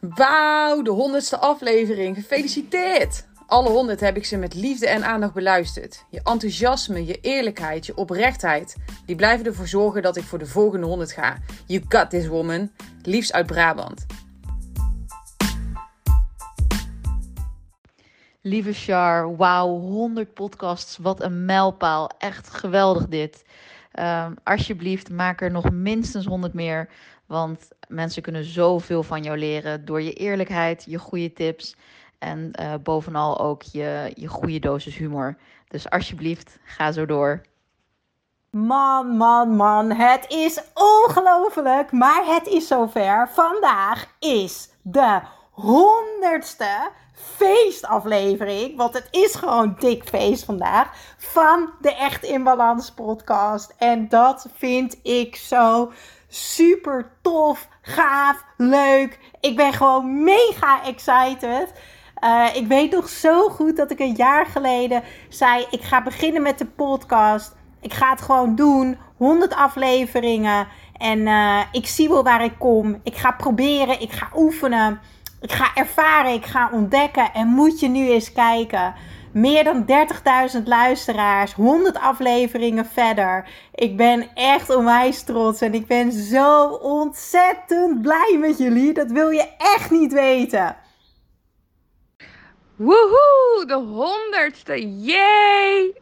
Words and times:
Wauw, 0.00 0.82
de 0.82 0.90
honderdste 0.90 1.38
aflevering. 1.38 2.16
Gefeliciteerd! 2.16 3.26
Alle 3.46 3.68
honderd 3.68 4.00
heb 4.00 4.16
ik 4.16 4.24
ze 4.24 4.36
met 4.36 4.54
liefde 4.54 4.88
en 4.88 5.04
aandacht 5.04 5.34
beluisterd. 5.34 6.04
Je 6.10 6.20
enthousiasme, 6.22 7.06
je 7.06 7.20
eerlijkheid, 7.20 7.86
je 7.86 7.96
oprechtheid, 7.96 8.76
die 9.06 9.16
blijven 9.16 9.46
ervoor 9.46 9.66
zorgen 9.66 10.02
dat 10.02 10.16
ik 10.16 10.22
voor 10.22 10.38
de 10.38 10.46
volgende 10.46 10.86
honderd 10.86 11.12
ga. 11.12 11.36
You 11.66 11.84
got 11.88 12.10
this 12.10 12.26
woman. 12.26 12.70
Liefst 13.02 13.32
uit 13.32 13.46
Brabant. 13.46 14.06
Lieve 18.42 18.72
Char, 18.72 19.36
wauw, 19.36 19.68
100 19.68 20.34
podcasts, 20.34 20.96
wat 20.96 21.22
een 21.22 21.44
mijlpaal. 21.44 22.10
Echt 22.18 22.50
geweldig 22.50 23.08
dit. 23.08 23.44
Um, 23.98 24.34
alsjeblieft, 24.44 25.10
maak 25.10 25.40
er 25.40 25.50
nog 25.50 25.70
minstens 25.70 26.26
100 26.26 26.54
meer. 26.54 26.88
Want 27.28 27.68
mensen 27.88 28.22
kunnen 28.22 28.44
zoveel 28.44 29.02
van 29.02 29.22
jou 29.22 29.38
leren 29.38 29.84
door 29.84 30.02
je 30.02 30.12
eerlijkheid, 30.12 30.84
je 30.86 30.98
goede 30.98 31.32
tips 31.32 31.76
en 32.18 32.52
uh, 32.60 32.74
bovenal 32.82 33.40
ook 33.40 33.62
je, 33.62 34.12
je 34.14 34.26
goede 34.26 34.58
dosis 34.58 34.96
humor. 34.96 35.36
Dus 35.68 35.90
alsjeblieft, 35.90 36.58
ga 36.64 36.92
zo 36.92 37.06
door. 37.06 37.42
Man, 38.50 39.16
man, 39.16 39.56
man, 39.56 39.90
het 39.90 40.24
is 40.28 40.60
ongelooflijk, 40.74 41.92
maar 41.92 42.24
het 42.26 42.46
is 42.46 42.66
zover. 42.66 43.28
Vandaag 43.32 44.14
is 44.18 44.68
de 44.82 45.20
honderdste 45.50 46.90
feestaflevering, 47.12 48.76
want 48.76 48.94
het 48.94 49.08
is 49.10 49.34
gewoon 49.34 49.76
dik 49.78 50.08
feest 50.08 50.44
vandaag, 50.44 51.14
van 51.16 51.70
de 51.80 51.94
Echt 51.94 52.24
in 52.24 52.42
Balans 52.42 52.90
podcast. 52.90 53.74
En 53.78 54.08
dat 54.08 54.46
vind 54.54 54.98
ik 55.02 55.36
zo 55.36 55.92
super 56.28 57.10
tof, 57.22 57.68
gaaf, 57.82 58.44
leuk. 58.56 59.18
Ik 59.40 59.56
ben 59.56 59.72
gewoon 59.72 60.24
mega 60.24 60.84
excited. 60.84 61.72
Uh, 62.24 62.46
ik 62.54 62.66
weet 62.66 62.90
nog 62.92 63.08
zo 63.08 63.48
goed 63.48 63.76
dat 63.76 63.90
ik 63.90 63.98
een 63.98 64.14
jaar 64.14 64.46
geleden 64.46 65.02
zei: 65.28 65.66
ik 65.70 65.82
ga 65.82 66.02
beginnen 66.02 66.42
met 66.42 66.58
de 66.58 66.66
podcast. 66.66 67.56
Ik 67.80 67.92
ga 67.92 68.10
het 68.10 68.22
gewoon 68.22 68.54
doen. 68.54 68.96
100 69.16 69.54
afleveringen. 69.54 70.68
En 70.92 71.18
uh, 71.18 71.60
ik 71.72 71.86
zie 71.86 72.08
wel 72.08 72.22
waar 72.22 72.44
ik 72.44 72.54
kom. 72.58 73.00
Ik 73.02 73.16
ga 73.16 73.30
proberen. 73.30 74.00
Ik 74.00 74.12
ga 74.12 74.28
oefenen. 74.36 75.00
Ik 75.40 75.52
ga 75.52 75.74
ervaren. 75.74 76.32
Ik 76.32 76.46
ga 76.46 76.70
ontdekken. 76.72 77.32
En 77.32 77.46
moet 77.46 77.80
je 77.80 77.88
nu 77.88 78.08
eens 78.08 78.32
kijken. 78.32 78.94
Meer 79.32 79.64
dan 79.64 79.86
30.000 80.56 80.62
luisteraars, 80.64 81.52
100 81.52 81.96
afleveringen 81.96 82.86
verder. 82.86 83.48
Ik 83.74 83.96
ben 83.96 84.28
echt 84.34 84.76
onwijs 84.76 85.22
trots 85.22 85.60
en 85.60 85.74
ik 85.74 85.86
ben 85.86 86.12
zo 86.12 86.66
ontzettend 86.68 88.02
blij 88.02 88.36
met 88.40 88.58
jullie. 88.58 88.92
Dat 88.92 89.10
wil 89.10 89.28
je 89.28 89.48
echt 89.58 89.90
niet 89.90 90.12
weten. 90.12 90.76
Woehoe, 92.76 93.64
de 93.66 93.74
honderdste, 93.74 95.00
yay! 95.00 95.94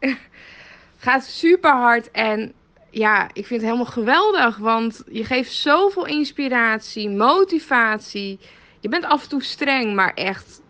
Gaat 0.97 1.23
super 1.23 1.71
hard 1.71 2.11
en 2.11 2.53
ja, 2.89 3.23
ik 3.33 3.45
vind 3.45 3.61
het 3.61 3.69
helemaal 3.69 3.91
geweldig, 3.91 4.57
want 4.57 5.03
je 5.07 5.23
geeft 5.25 5.51
zoveel 5.51 6.05
inspiratie, 6.05 7.09
motivatie. 7.09 8.39
Je 8.79 8.89
bent 8.89 9.05
af 9.05 9.23
en 9.23 9.29
toe 9.29 9.43
streng, 9.43 9.95
maar 9.95 10.13
echt, 10.13 10.61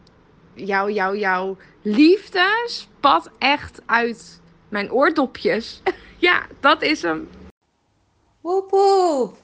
jouw, 0.54 0.90
jouw, 0.90 1.16
jouw 1.16 1.58
liefde 1.88 2.64
spat 2.66 3.30
echt 3.38 3.82
uit 3.86 4.42
mijn 4.70 4.92
oordopjes. 4.92 5.82
ja, 6.28 6.46
dat 6.60 6.82
is 6.82 7.02
hem. 7.02 7.30
Woep 8.42 8.70
woep. 8.70 9.38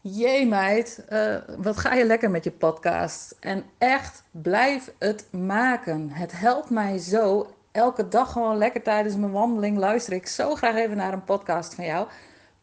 Jee 0.00 0.46
meid, 0.46 1.04
uh, 1.10 1.36
wat 1.58 1.76
ga 1.76 1.94
je 1.94 2.04
lekker 2.04 2.30
met 2.30 2.44
je 2.44 2.50
podcast. 2.50 3.36
En 3.40 3.64
echt, 3.78 4.24
blijf 4.30 4.92
het 4.98 5.28
maken. 5.32 6.10
Het 6.10 6.32
helpt 6.32 6.70
mij 6.70 6.98
zo. 6.98 7.46
Elke 7.72 8.08
dag 8.08 8.32
gewoon 8.32 8.56
lekker 8.56 8.82
tijdens 8.82 9.16
mijn 9.16 9.32
wandeling 9.32 9.78
luister 9.78 10.12
ik 10.12 10.26
zo 10.26 10.54
graag 10.54 10.74
even 10.74 10.96
naar 10.96 11.12
een 11.12 11.24
podcast 11.24 11.74
van 11.74 11.84
jou. 11.84 12.08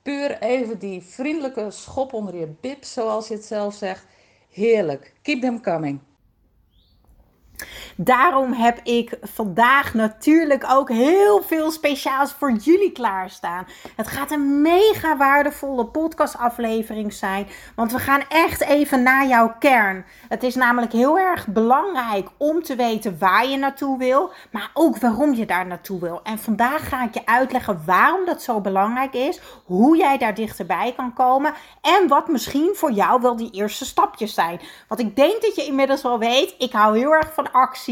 Puur 0.02 0.42
even 0.42 0.80
die 0.80 1.02
vriendelijke 1.02 1.72
schop 1.72 2.14
onder 2.14 2.36
je 2.36 2.54
bib, 2.62 2.84
zoals 2.84 3.28
je 3.28 3.34
het 3.34 3.46
zelf 3.46 3.74
zegt. 3.74 4.06
Heerlijk. 4.50 5.14
Keep 5.22 5.42
them 5.42 5.62
coming. 5.62 6.00
Daarom 7.98 8.54
heb 8.54 8.80
ik 8.84 9.18
vandaag 9.22 9.94
natuurlijk 9.94 10.66
ook 10.70 10.90
heel 10.90 11.42
veel 11.42 11.72
speciaals 11.72 12.32
voor 12.32 12.52
jullie 12.52 12.92
klaarstaan. 12.92 13.68
Het 13.96 14.08
gaat 14.08 14.32
een 14.32 14.62
mega 14.62 15.18
waardevolle 15.18 15.86
podcastaflevering 15.86 17.14
zijn, 17.14 17.48
want 17.76 17.92
we 17.92 18.00
gaan 18.00 18.24
echt 18.30 18.62
even 18.62 19.04
naar 19.04 19.28
jouw 19.28 19.56
kern. 19.60 20.06
Het 20.28 20.44
is 20.44 20.56
namelijk 20.56 20.92
heel 20.92 21.20
erg 21.20 21.48
belangrijk 21.48 22.30
om 22.38 22.64
te 22.64 22.76
weten 22.76 23.18
waar 23.20 23.48
je 23.48 23.58
naartoe 23.58 23.98
wil, 23.98 24.32
maar 24.52 24.72
ook 24.74 24.98
waarom 24.98 25.34
je 25.34 25.46
daar 25.46 25.66
naartoe 25.66 26.00
wil. 26.00 26.20
En 26.24 26.40
vandaag 26.40 26.90
ga 26.90 27.04
ik 27.04 27.14
je 27.14 27.26
uitleggen 27.26 27.82
waarom 27.86 28.26
dat 28.26 28.42
zo 28.42 28.62
belangrijk 28.62 29.14
is, 29.14 29.40
hoe 29.66 29.98
jij 29.98 30.18
daar 30.18 30.34
dichterbij 30.34 30.94
kan 30.96 31.14
komen 31.14 31.54
en 31.82 32.08
wat 32.08 32.28
misschien 32.28 32.72
voor 32.74 32.92
jou 32.92 33.22
wel 33.22 33.36
die 33.36 33.52
eerste 33.52 33.86
stapjes 33.86 34.34
zijn. 34.34 34.60
Want 34.88 35.02
ik 35.02 35.16
denk 35.16 35.42
dat 35.42 35.56
je 35.56 35.66
inmiddels 35.66 36.02
wel 36.02 36.20
weet, 36.20 36.56
ik 36.58 36.72
hou 36.72 36.98
heel 36.98 37.14
erg 37.14 37.34
van 37.34 37.52
actie 37.52 37.84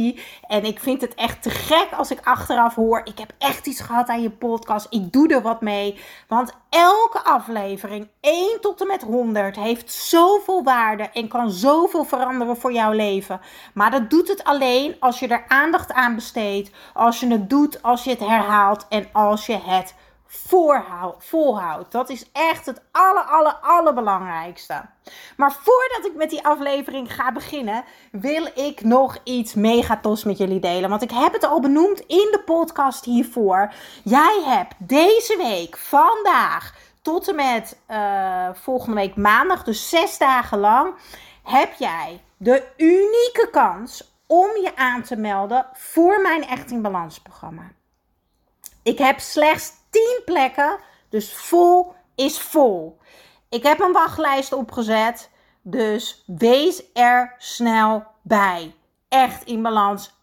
en 0.47 0.65
ik 0.65 0.79
vind 0.79 1.01
het 1.01 1.15
echt 1.15 1.41
te 1.41 1.49
gek 1.49 1.87
als 1.97 2.11
ik 2.11 2.19
achteraf 2.23 2.75
hoor: 2.75 3.01
ik 3.03 3.19
heb 3.19 3.31
echt 3.37 3.67
iets 3.67 3.81
gehad 3.81 4.07
aan 4.07 4.21
je 4.21 4.29
podcast. 4.29 4.87
Ik 4.89 5.11
doe 5.11 5.27
er 5.27 5.41
wat 5.41 5.61
mee. 5.61 5.99
Want 6.27 6.53
elke 6.69 7.23
aflevering, 7.23 8.07
1 8.21 8.61
tot 8.61 8.81
en 8.81 8.87
met 8.87 9.01
100, 9.01 9.55
heeft 9.55 9.91
zoveel 9.91 10.63
waarde 10.63 11.09
en 11.13 11.27
kan 11.27 11.51
zoveel 11.51 12.03
veranderen 12.03 12.57
voor 12.57 12.73
jouw 12.73 12.91
leven. 12.91 13.41
Maar 13.73 13.91
dat 13.91 14.09
doet 14.09 14.27
het 14.27 14.43
alleen 14.43 14.95
als 14.99 15.19
je 15.19 15.27
er 15.27 15.45
aandacht 15.47 15.91
aan 15.93 16.15
besteedt. 16.15 16.71
Als 16.93 17.19
je 17.19 17.27
het 17.27 17.49
doet, 17.49 17.83
als 17.83 18.03
je 18.03 18.09
het 18.09 18.19
herhaalt 18.19 18.85
en 18.89 19.09
als 19.11 19.45
je 19.45 19.59
het 19.63 19.95
volhoudt. 21.19 21.91
Dat 21.91 22.09
is 22.09 22.31
echt 22.31 22.65
het 22.65 22.81
aller, 22.91 23.23
aller, 23.23 23.55
allerbelangrijkste. 23.61 24.85
Maar 25.37 25.51
voordat 25.51 26.05
ik 26.11 26.15
met 26.15 26.29
die 26.29 26.45
aflevering 26.45 27.13
ga 27.15 27.31
beginnen, 27.31 27.83
wil 28.11 28.45
ik 28.55 28.83
nog 28.83 29.17
iets 29.23 29.53
mega 29.53 29.97
tos 29.97 30.23
met 30.23 30.37
jullie 30.37 30.59
delen. 30.59 30.89
Want 30.89 31.01
ik 31.01 31.11
heb 31.11 31.33
het 31.33 31.43
al 31.43 31.59
benoemd 31.61 31.99
in 31.99 32.27
de 32.31 32.41
podcast 32.45 33.05
hiervoor. 33.05 33.73
Jij 34.03 34.41
hebt 34.45 34.75
deze 34.77 35.37
week, 35.37 35.77
vandaag, 35.77 36.75
tot 37.01 37.27
en 37.27 37.35
met 37.35 37.79
uh, 37.91 38.49
volgende 38.53 38.95
week 38.95 39.15
maandag, 39.15 39.63
dus 39.63 39.89
zes 39.89 40.17
dagen 40.17 40.59
lang, 40.59 40.93
heb 41.43 41.73
jij 41.73 42.21
de 42.37 42.63
unieke 42.77 43.47
kans 43.51 44.11
om 44.27 44.47
je 44.47 44.71
aan 44.75 45.01
te 45.01 45.15
melden 45.15 45.65
voor 45.73 46.21
mijn 46.21 46.47
Echt 46.47 46.71
in 46.71 46.81
Balans 46.81 47.19
programma. 47.19 47.71
Ik 48.83 48.97
heb 48.97 49.19
slechts 49.19 49.71
10 49.89 50.21
plekken, 50.25 50.79
dus 51.09 51.33
vol 51.33 51.93
is 52.15 52.39
vol. 52.39 52.97
Ik 53.49 53.63
heb 53.63 53.79
een 53.79 53.91
wachtlijst 53.91 54.53
opgezet, 54.53 55.29
dus 55.61 56.23
wees 56.25 56.83
er 56.93 57.35
snel 57.37 58.03
bij. 58.21 58.75
Echt 59.09 59.43
in 59.43 59.61
balans 59.61 60.13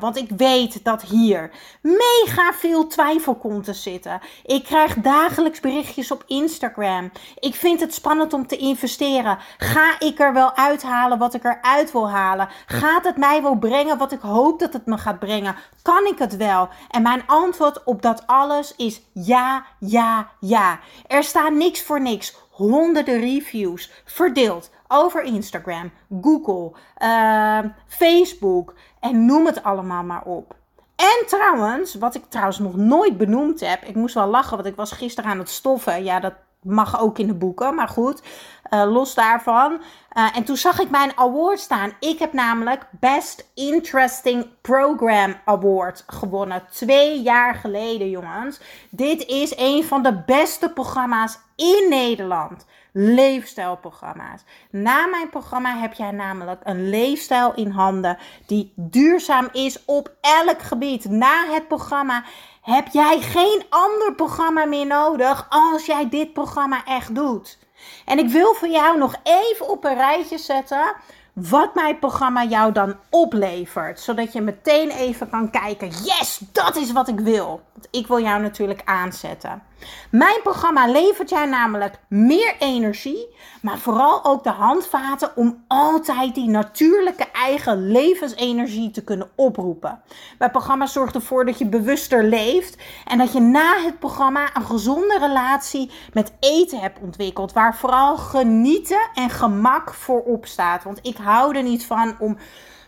want 0.00 0.16
ik 0.16 0.30
weet 0.36 0.84
dat 0.84 1.02
hier 1.02 1.50
mega 1.82 2.52
veel 2.52 2.86
twijfel 2.86 3.34
komt 3.34 3.64
te 3.64 3.72
zitten. 3.72 4.20
Ik 4.44 4.64
krijg 4.64 4.94
dagelijks 4.94 5.60
berichtjes 5.60 6.10
op 6.10 6.24
Instagram. 6.26 7.10
Ik 7.38 7.54
vind 7.54 7.80
het 7.80 7.94
spannend 7.94 8.32
om 8.32 8.46
te 8.46 8.56
investeren. 8.56 9.38
Ga 9.56 10.00
ik 10.00 10.18
er 10.18 10.32
wel 10.32 10.56
uithalen 10.56 11.18
wat 11.18 11.34
ik 11.34 11.44
eruit 11.44 11.92
wil 11.92 12.10
halen? 12.10 12.48
Gaat 12.66 13.04
het 13.04 13.16
mij 13.16 13.42
wel 13.42 13.56
brengen 13.56 13.98
wat 13.98 14.12
ik 14.12 14.20
hoop 14.20 14.58
dat 14.58 14.72
het 14.72 14.86
me 14.86 14.98
gaat 14.98 15.18
brengen? 15.18 15.56
Kan 15.82 16.06
ik 16.06 16.18
het 16.18 16.36
wel? 16.36 16.68
En 16.90 17.02
mijn 17.02 17.22
antwoord 17.26 17.84
op 17.84 18.02
dat 18.02 18.26
alles 18.26 18.74
is 18.76 19.00
ja, 19.12 19.64
ja, 19.80 20.28
ja. 20.40 20.80
Er 21.06 21.22
staat 21.22 21.52
niks 21.52 21.82
voor 21.82 22.00
niks. 22.00 22.36
Honderden 22.50 23.20
reviews 23.20 23.90
verdeeld 24.04 24.70
over 24.88 25.22
Instagram, 25.22 25.90
Google, 26.20 26.72
uh, 26.98 27.58
Facebook 27.86 28.74
en 29.08 29.26
noem 29.26 29.46
het 29.46 29.62
allemaal 29.62 30.02
maar 30.02 30.22
op. 30.24 30.54
En 30.96 31.26
trouwens, 31.26 31.94
wat 31.94 32.14
ik 32.14 32.24
trouwens 32.28 32.58
nog 32.58 32.76
nooit 32.76 33.16
benoemd 33.16 33.60
heb, 33.60 33.82
ik 33.84 33.94
moest 33.94 34.14
wel 34.14 34.26
lachen, 34.26 34.56
want 34.56 34.68
ik 34.68 34.76
was 34.76 34.92
gisteren 34.92 35.30
aan 35.30 35.38
het 35.38 35.50
stoffen. 35.50 36.04
Ja, 36.04 36.20
dat 36.20 36.34
mag 36.62 37.00
ook 37.00 37.18
in 37.18 37.26
de 37.26 37.34
boeken, 37.34 37.74
maar 37.74 37.88
goed, 37.88 38.22
uh, 38.70 38.92
los 38.92 39.14
daarvan. 39.14 39.72
Uh, 39.72 40.36
en 40.36 40.44
toen 40.44 40.56
zag 40.56 40.80
ik 40.80 40.90
mijn 40.90 41.12
award 41.16 41.60
staan. 41.60 41.92
Ik 42.00 42.18
heb 42.18 42.32
namelijk 42.32 42.86
Best 43.00 43.50
Interesting 43.54 44.46
Program 44.60 45.34
Award 45.44 46.04
gewonnen. 46.06 46.62
Twee 46.70 47.22
jaar 47.22 47.54
geleden, 47.54 48.10
jongens. 48.10 48.60
Dit 48.90 49.26
is 49.26 49.56
een 49.56 49.84
van 49.84 50.02
de 50.02 50.22
beste 50.26 50.70
programma's 50.70 51.38
in 51.56 51.86
Nederland 51.88 52.66
leefstijlprogramma's. 52.92 54.44
Na 54.70 55.06
mijn 55.06 55.30
programma 55.30 55.76
heb 55.76 55.92
jij 55.92 56.10
namelijk 56.10 56.60
een 56.64 56.88
leefstijl 56.88 57.54
in 57.54 57.70
handen 57.70 58.18
die 58.46 58.72
duurzaam 58.76 59.48
is 59.52 59.84
op 59.84 60.12
elk 60.20 60.62
gebied. 60.62 61.10
Na 61.10 61.46
het 61.46 61.68
programma 61.68 62.24
heb 62.62 62.86
jij 62.92 63.20
geen 63.20 63.64
ander 63.68 64.14
programma 64.14 64.64
meer 64.64 64.86
nodig 64.86 65.46
als 65.48 65.86
jij 65.86 66.08
dit 66.08 66.32
programma 66.32 66.84
echt 66.84 67.14
doet. 67.14 67.58
En 68.04 68.18
ik 68.18 68.28
wil 68.28 68.54
voor 68.54 68.68
jou 68.68 68.98
nog 68.98 69.14
even 69.22 69.68
op 69.68 69.84
een 69.84 69.94
rijtje 69.94 70.38
zetten 70.38 70.94
wat 71.32 71.74
mijn 71.74 71.98
programma 71.98 72.44
jou 72.44 72.72
dan 72.72 72.96
oplevert. 73.10 74.00
Zodat 74.00 74.32
je 74.32 74.40
meteen 74.40 74.90
even 74.90 75.30
kan 75.30 75.50
kijken: 75.50 75.88
yes, 75.88 76.40
dat 76.52 76.76
is 76.76 76.92
wat 76.92 77.08
ik 77.08 77.20
wil. 77.20 77.60
Want 77.76 77.88
ik 77.90 78.06
wil 78.06 78.20
jou 78.20 78.42
natuurlijk 78.42 78.82
aanzetten. 78.84 79.62
Mijn 80.10 80.40
programma 80.42 80.86
levert 80.86 81.28
jou 81.28 81.48
namelijk 81.48 81.98
meer 82.08 82.54
energie, 82.58 83.36
maar 83.62 83.78
vooral 83.78 84.24
ook 84.24 84.44
de 84.44 84.50
handvaten 84.50 85.36
om 85.36 85.64
altijd 85.68 86.34
die 86.34 86.48
natuurlijke 86.48 87.30
eigen 87.32 87.90
levensenergie 87.90 88.90
te 88.90 89.04
kunnen 89.04 89.30
oproepen. 89.34 90.00
Mijn 90.38 90.50
programma 90.50 90.86
zorgt 90.86 91.14
ervoor 91.14 91.44
dat 91.44 91.58
je 91.58 91.66
bewuster 91.66 92.24
leeft 92.24 92.76
en 93.04 93.18
dat 93.18 93.32
je 93.32 93.40
na 93.40 93.80
het 93.80 93.98
programma 93.98 94.56
een 94.56 94.66
gezonde 94.66 95.18
relatie 95.18 95.90
met 96.12 96.32
eten 96.40 96.80
hebt 96.80 97.00
ontwikkeld, 97.00 97.52
waar 97.52 97.76
vooral 97.76 98.16
genieten 98.16 99.08
en 99.14 99.30
gemak 99.30 99.94
voorop 99.94 100.46
staat. 100.46 100.84
Want 100.84 100.98
ik 101.02 101.16
hou 101.16 101.56
er 101.56 101.62
niet 101.62 101.86
van 101.86 102.16
om 102.18 102.36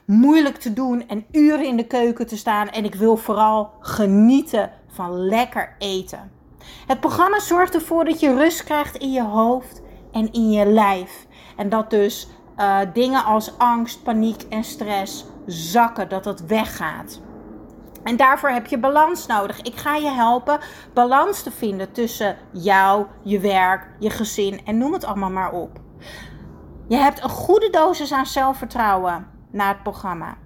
moeilijk 0.09 0.57
te 0.57 0.73
doen 0.73 1.09
en 1.09 1.25
uren 1.33 1.67
in 1.67 1.77
de 1.77 1.87
keuken 1.87 2.27
te 2.27 2.37
staan 2.37 2.69
en 2.69 2.85
ik 2.85 2.95
wil 2.95 3.17
vooral 3.17 3.71
genieten 3.81 4.71
van 4.87 5.13
lekker 5.13 5.75
eten. 5.79 6.31
Het 6.87 7.01
programma 7.01 7.41
zorgt 7.41 7.75
ervoor 7.75 8.05
dat 8.05 8.21
je 8.21 8.35
rust 8.35 8.65
krijgt 8.65 8.97
in 8.97 9.13
je 9.13 9.23
hoofd 9.23 9.83
en 10.13 10.33
in 10.33 10.51
je 10.51 10.67
lijf. 10.67 11.27
En 11.57 11.69
dat 11.69 11.91
dus 11.91 12.29
uh, 12.59 12.79
dingen 12.93 13.25
als 13.25 13.59
angst, 13.59 14.03
paniek 14.03 14.43
en 14.43 14.65
stress 14.65 15.25
zakken, 15.47 16.09
dat 16.09 16.25
dat 16.25 16.41
weggaat. 16.41 17.21
En 18.03 18.17
daarvoor 18.17 18.51
heb 18.51 18.67
je 18.67 18.79
balans 18.79 19.27
nodig. 19.27 19.61
Ik 19.63 19.77
ga 19.77 19.97
je 19.97 20.11
helpen 20.11 20.59
balans 20.95 21.43
te 21.43 21.51
vinden 21.51 21.93
tussen 21.93 22.37
jou, 22.53 23.07
je 23.23 23.39
werk, 23.39 23.87
je 23.99 24.11
gezin 24.11 24.61
en 24.65 24.79
noem 24.79 24.93
het 24.93 25.05
allemaal 25.05 25.31
maar 25.31 25.53
op. 25.53 25.81
Je 26.89 26.97
hebt 26.97 27.23
een 27.23 27.31
goede 27.31 27.71
dosis 27.71 28.13
aan 28.13 28.27
zelfvertrouwen 28.27 29.37
na 29.51 29.69
het 29.69 29.83
programma. 29.83 30.37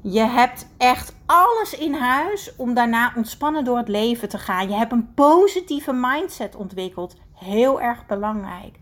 Je 0.00 0.20
hebt 0.20 0.66
echt 0.78 1.14
alles 1.26 1.74
in 1.74 1.94
huis 1.94 2.56
om 2.56 2.74
daarna 2.74 3.12
ontspannen 3.16 3.64
door 3.64 3.76
het 3.76 3.88
leven 3.88 4.28
te 4.28 4.38
gaan. 4.38 4.68
Je 4.68 4.74
hebt 4.74 4.92
een 4.92 5.14
positieve 5.14 5.92
mindset 5.92 6.56
ontwikkeld. 6.56 7.16
Heel 7.34 7.80
erg 7.80 8.06
belangrijk. 8.06 8.78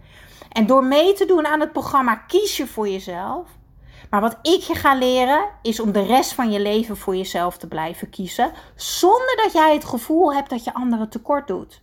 En 0.53 0.67
door 0.67 0.85
mee 0.85 1.13
te 1.13 1.25
doen 1.25 1.47
aan 1.47 1.61
het 1.61 1.73
programma 1.73 2.15
kies 2.15 2.57
je 2.57 2.67
voor 2.67 2.89
jezelf. 2.89 3.49
Maar 4.11 4.21
wat 4.21 4.39
ik 4.43 4.61
je 4.61 4.75
ga 4.75 4.95
leren 4.95 5.49
is 5.63 5.81
om 5.81 5.93
de 5.93 6.03
rest 6.03 6.33
van 6.33 6.51
je 6.51 6.61
leven 6.61 6.97
voor 6.97 7.17
jezelf 7.17 7.59
te 7.59 7.69
blijven 7.69 8.11
kiezen. 8.11 8.53
Zonder 8.75 9.37
dat 9.37 9.53
jij 9.53 9.75
het 9.75 9.85
gevoel 9.85 10.35
hebt 10.35 10.51
dat 10.51 10.65
je 10.65 10.75
anderen 10.75 11.09
tekort 11.09 11.47
doet. 11.47 11.83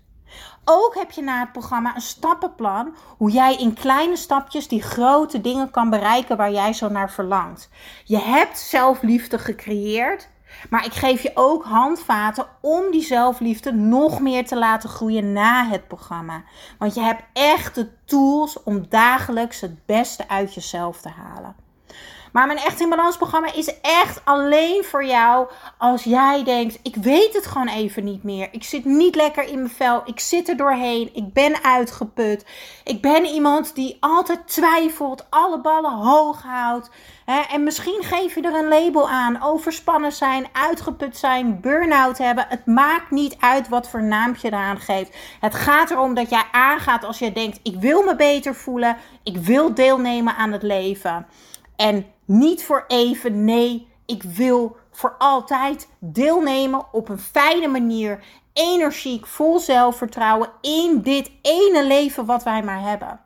Ook 0.69 0.95
heb 0.95 1.11
je 1.11 1.21
na 1.21 1.39
het 1.39 1.51
programma 1.51 1.95
een 1.95 2.01
stappenplan 2.01 2.95
hoe 3.17 3.31
jij 3.31 3.55
in 3.55 3.73
kleine 3.73 4.15
stapjes 4.15 4.67
die 4.67 4.81
grote 4.81 5.41
dingen 5.41 5.71
kan 5.71 5.89
bereiken 5.89 6.37
waar 6.37 6.51
jij 6.51 6.73
zo 6.73 6.89
naar 6.89 7.11
verlangt. 7.11 7.69
Je 8.03 8.17
hebt 8.17 8.59
zelfliefde 8.59 9.39
gecreëerd, 9.39 10.29
maar 10.69 10.85
ik 10.85 10.93
geef 10.93 11.21
je 11.21 11.31
ook 11.33 11.63
handvaten 11.63 12.45
om 12.61 12.91
die 12.91 13.03
zelfliefde 13.03 13.71
nog 13.71 14.19
meer 14.19 14.45
te 14.45 14.57
laten 14.57 14.89
groeien 14.89 15.33
na 15.33 15.67
het 15.67 15.87
programma. 15.87 16.43
Want 16.77 16.93
je 16.93 17.01
hebt 17.01 17.23
echt 17.33 17.75
de 17.75 17.89
tools 18.05 18.63
om 18.63 18.89
dagelijks 18.89 19.61
het 19.61 19.85
beste 19.85 20.29
uit 20.29 20.53
jezelf 20.53 21.01
te 21.01 21.09
halen. 21.09 21.66
Maar 22.31 22.47
mijn 22.47 22.59
Echt 22.67 22.81
in 22.81 22.89
Balans 22.89 23.17
programma 23.17 23.53
is 23.53 23.79
echt 23.81 24.21
alleen 24.23 24.83
voor 24.83 25.05
jou 25.05 25.47
als 25.77 26.03
jij 26.03 26.43
denkt: 26.43 26.79
ik 26.83 26.95
weet 26.95 27.33
het 27.33 27.45
gewoon 27.45 27.67
even 27.67 28.03
niet 28.03 28.23
meer. 28.23 28.47
Ik 28.51 28.63
zit 28.63 28.85
niet 28.85 29.15
lekker 29.15 29.43
in 29.43 29.55
mijn 29.55 29.69
vel. 29.69 30.01
Ik 30.05 30.19
zit 30.19 30.49
er 30.49 30.57
doorheen. 30.57 31.09
Ik 31.13 31.33
ben 31.33 31.63
uitgeput. 31.63 32.45
Ik 32.83 33.01
ben 33.01 33.25
iemand 33.25 33.75
die 33.75 33.97
altijd 33.99 34.47
twijfelt, 34.47 35.25
alle 35.29 35.61
ballen 35.61 35.93
hoog 35.93 36.43
houdt. 36.43 36.89
En 37.49 37.63
misschien 37.63 38.03
geef 38.03 38.35
je 38.35 38.41
er 38.41 38.55
een 38.55 38.67
label 38.67 39.09
aan: 39.09 39.43
overspannen 39.43 40.11
zijn, 40.11 40.47
uitgeput 40.51 41.17
zijn, 41.17 41.61
burn-out 41.61 42.17
hebben. 42.17 42.45
Het 42.49 42.65
maakt 42.65 43.11
niet 43.11 43.35
uit 43.39 43.69
wat 43.69 43.89
voor 43.89 44.03
naampje 44.03 44.47
je 44.47 44.53
eraan 44.53 44.79
geeft. 44.79 45.15
Het 45.39 45.55
gaat 45.55 45.91
erom 45.91 46.13
dat 46.13 46.29
jij 46.29 46.43
aangaat 46.51 47.03
als 47.03 47.19
je 47.19 47.31
denkt: 47.31 47.59
ik 47.63 47.75
wil 47.79 48.03
me 48.03 48.15
beter 48.15 48.55
voelen. 48.55 48.97
Ik 49.23 49.37
wil 49.37 49.73
deelnemen 49.73 50.35
aan 50.35 50.51
het 50.51 50.63
leven. 50.63 51.25
En 51.77 52.05
niet 52.25 52.63
voor 52.63 52.83
even, 52.87 53.45
nee, 53.45 53.87
ik 54.05 54.23
wil 54.23 54.77
voor 54.91 55.15
altijd 55.17 55.87
deelnemen 55.99 56.85
op 56.91 57.09
een 57.09 57.19
fijne 57.19 57.67
manier, 57.67 58.23
energiek, 58.53 59.25
vol 59.25 59.59
zelfvertrouwen 59.59 60.49
in 60.61 61.01
dit 61.01 61.31
ene 61.41 61.85
leven 61.85 62.25
wat 62.25 62.43
wij 62.43 62.63
maar 62.63 62.81
hebben. 62.81 63.19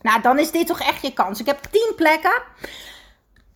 Nou, 0.00 0.20
dan 0.20 0.38
is 0.38 0.50
dit 0.50 0.66
toch 0.66 0.80
echt 0.80 1.02
je 1.02 1.12
kans. 1.12 1.40
Ik 1.40 1.46
heb 1.46 1.62
10 1.70 1.92
plekken. 1.96 2.42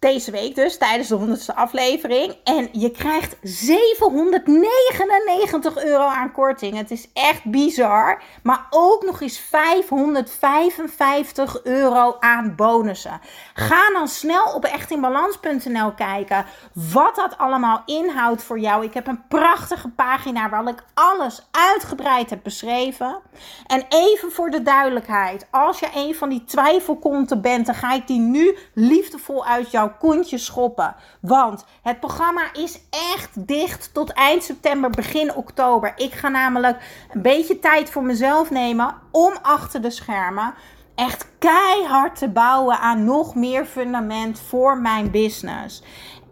Deze 0.03 0.31
week 0.31 0.55
dus, 0.55 0.79
tijdens 0.79 1.09
de 1.09 1.19
100ste 1.19 1.55
aflevering. 1.55 2.37
En 2.45 2.69
je 2.73 2.91
krijgt 2.91 3.37
799 3.43 5.85
euro 5.85 6.05
aan 6.05 6.33
korting. 6.33 6.77
Het 6.77 6.91
is 6.91 7.09
echt 7.13 7.45
bizar. 7.45 8.23
Maar 8.43 8.67
ook 8.71 9.05
nog 9.05 9.21
eens 9.21 9.39
555 9.39 11.65
euro 11.65 12.17
aan 12.21 12.55
bonussen. 12.57 13.21
Ga 13.55 13.91
dan 13.93 14.09
snel 14.09 14.45
op 14.55 14.65
echtinbalans.nl 14.65 15.93
kijken 15.93 16.47
wat 16.73 17.17
dat 17.17 17.39
allemaal 17.39 17.83
inhoudt 17.87 18.43
voor 18.43 18.59
jou. 18.59 18.85
Ik 18.85 18.95
heb 18.95 19.07
een 19.07 19.27
prachtige 19.29 19.89
pagina 19.89 20.49
waar 20.49 20.69
ik 20.69 20.85
alles 20.95 21.47
uitgebreid 21.51 22.31
heb 22.31 22.41
beschreven. 22.43 23.21
En 23.67 23.85
even 23.89 24.33
voor 24.33 24.51
de 24.51 24.63
duidelijkheid. 24.63 25.47
Als 25.51 25.79
je 25.79 25.89
een 25.95 26.15
van 26.15 26.29
die 26.29 26.45
twijfelkonten 26.45 27.41
bent, 27.41 27.67
dan 27.67 27.75
ga 27.75 27.93
ik 27.93 28.07
die 28.07 28.21
nu 28.21 28.57
liefdevol 28.75 29.47
uit 29.47 29.71
jouw 29.71 29.92
kontje 29.99 30.39
schoppen. 30.39 30.95
Want 31.21 31.65
het 31.83 32.01
programma 32.01 32.53
is 32.53 32.81
echt 32.91 33.47
dicht 33.47 33.95
tot 33.95 34.13
eind 34.13 34.43
september, 34.43 34.91
begin 34.91 35.35
oktober. 35.35 35.93
Ik 35.97 36.13
ga 36.13 36.29
namelijk 36.29 37.07
een 37.13 37.23
beetje 37.23 37.59
tijd 37.59 37.91
voor 37.91 38.03
mezelf 38.03 38.51
nemen 38.51 38.95
om 39.11 39.37
achter 39.43 39.83
de 39.83 39.91
schermen 39.91 40.55
echt 40.95 41.27
keihard 41.39 42.19
te 42.19 42.29
bouwen 42.29 42.79
aan 42.79 43.05
nog 43.05 43.35
meer 43.35 43.65
fundament 43.65 44.41
voor 44.41 44.79
mijn 44.79 45.11
business. 45.11 45.83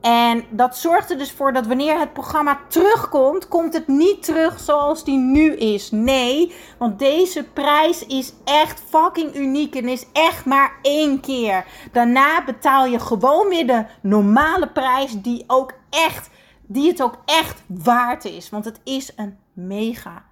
En 0.00 0.44
dat 0.50 0.76
zorgt 0.76 1.10
er 1.10 1.18
dus 1.18 1.32
voor 1.32 1.52
dat 1.52 1.66
wanneer 1.66 1.98
het 1.98 2.12
programma 2.12 2.60
terugkomt, 2.68 3.48
komt 3.48 3.74
het 3.74 3.88
niet 3.88 4.22
terug 4.22 4.60
zoals 4.60 5.04
die 5.04 5.18
nu 5.18 5.56
is. 5.56 5.90
Nee, 5.90 6.54
want 6.78 6.98
deze 6.98 7.44
prijs 7.44 8.06
is 8.06 8.32
echt 8.44 8.82
fucking 8.88 9.34
uniek 9.34 9.74
en 9.74 9.88
is 9.88 10.06
echt 10.12 10.44
maar 10.44 10.72
één 10.82 11.20
keer. 11.20 11.64
Daarna 11.92 12.44
betaal 12.44 12.86
je 12.86 13.00
gewoon 13.00 13.48
weer 13.48 13.66
de 13.66 13.84
normale 14.02 14.68
prijs 14.68 15.12
die 15.22 15.44
ook 15.46 15.72
echt, 15.90 16.30
die 16.66 16.88
het 16.88 17.02
ook 17.02 17.18
echt 17.24 17.62
waard 17.66 18.24
is. 18.24 18.50
Want 18.50 18.64
het 18.64 18.80
is 18.84 19.12
een 19.16 19.38
mega 19.52 20.28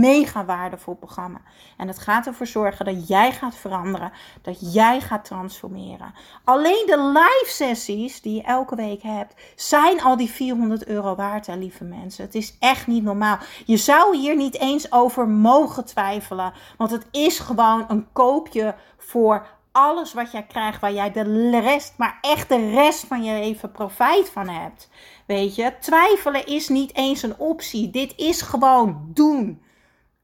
mega 0.00 0.44
waardevol 0.44 0.94
programma. 0.94 1.40
En 1.76 1.88
het 1.88 1.98
gaat 1.98 2.26
ervoor 2.26 2.46
zorgen 2.46 2.84
dat 2.84 3.08
jij 3.08 3.32
gaat 3.32 3.54
veranderen, 3.54 4.12
dat 4.42 4.72
jij 4.74 5.00
gaat 5.00 5.24
transformeren. 5.24 6.14
Alleen 6.44 6.84
de 6.86 7.02
live 7.12 7.46
sessies 7.46 8.20
die 8.20 8.34
je 8.34 8.42
elke 8.42 8.76
week 8.76 9.02
hebt, 9.02 9.34
zijn 9.56 10.02
al 10.02 10.16
die 10.16 10.30
400 10.30 10.86
euro 10.86 11.14
waard, 11.14 11.46
hè, 11.46 11.54
lieve 11.54 11.84
mensen. 11.84 12.24
Het 12.24 12.34
is 12.34 12.56
echt 12.58 12.86
niet 12.86 13.02
normaal. 13.02 13.38
Je 13.64 13.76
zou 13.76 14.16
hier 14.16 14.36
niet 14.36 14.58
eens 14.58 14.92
over 14.92 15.28
mogen 15.28 15.84
twijfelen, 15.84 16.52
want 16.76 16.90
het 16.90 17.06
is 17.10 17.38
gewoon 17.38 17.84
een 17.88 18.06
koopje 18.12 18.74
voor 18.96 19.46
alles 19.72 20.12
wat 20.12 20.32
jij 20.32 20.42
krijgt, 20.42 20.80
waar 20.80 20.92
jij 20.92 21.12
de 21.12 21.60
rest, 21.60 21.94
maar 21.96 22.18
echt 22.20 22.48
de 22.48 22.70
rest 22.70 23.06
van 23.06 23.24
je 23.24 23.32
leven 23.32 23.72
profijt 23.72 24.30
van 24.30 24.48
hebt. 24.48 24.88
Weet 25.30 25.54
je, 25.54 25.72
twijfelen 25.80 26.46
is 26.46 26.68
niet 26.68 26.94
eens 26.94 27.22
een 27.22 27.38
optie. 27.38 27.90
Dit 27.90 28.12
is 28.16 28.42
gewoon 28.42 29.10
doen. 29.14 29.62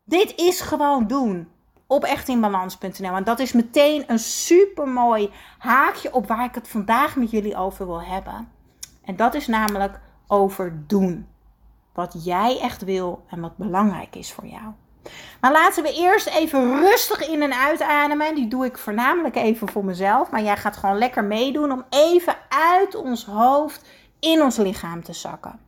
Dit 0.04 0.34
is 0.36 0.60
gewoon 0.60 1.06
doen. 1.06 1.48
Op 1.86 2.04
echtinbalans.nl. 2.04 3.14
En 3.14 3.24
dat 3.24 3.38
is 3.38 3.52
meteen 3.52 4.04
een 4.06 4.18
super 4.18 4.88
mooi 4.88 5.30
haakje 5.58 6.12
op 6.12 6.26
waar 6.26 6.44
ik 6.44 6.54
het 6.54 6.68
vandaag 6.68 7.16
met 7.16 7.30
jullie 7.30 7.56
over 7.56 7.86
wil 7.86 8.02
hebben. 8.02 8.48
En 9.04 9.16
dat 9.16 9.34
is 9.34 9.46
namelijk 9.46 10.00
over 10.26 10.84
doen. 10.86 11.26
Wat 11.94 12.24
jij 12.24 12.60
echt 12.60 12.84
wil 12.84 13.24
en 13.28 13.40
wat 13.40 13.56
belangrijk 13.56 14.16
is 14.16 14.32
voor 14.32 14.46
jou. 14.46 14.72
Maar 15.40 15.52
laten 15.52 15.82
we 15.82 15.92
eerst 15.92 16.26
even 16.26 16.80
rustig 16.80 17.28
in 17.28 17.42
en 17.42 17.54
uitademen. 17.54 18.34
Die 18.34 18.48
doe 18.48 18.64
ik 18.64 18.78
voornamelijk 18.78 19.36
even 19.36 19.68
voor 19.68 19.84
mezelf. 19.84 20.30
Maar 20.30 20.42
jij 20.42 20.56
gaat 20.56 20.76
gewoon 20.76 20.98
lekker 20.98 21.24
meedoen 21.24 21.72
om 21.72 21.84
even 21.90 22.36
uit 22.48 22.94
ons 22.94 23.24
hoofd 23.24 23.86
in 24.20 24.42
ons 24.42 24.56
lichaam 24.56 25.02
te 25.02 25.12
zakken. 25.12 25.60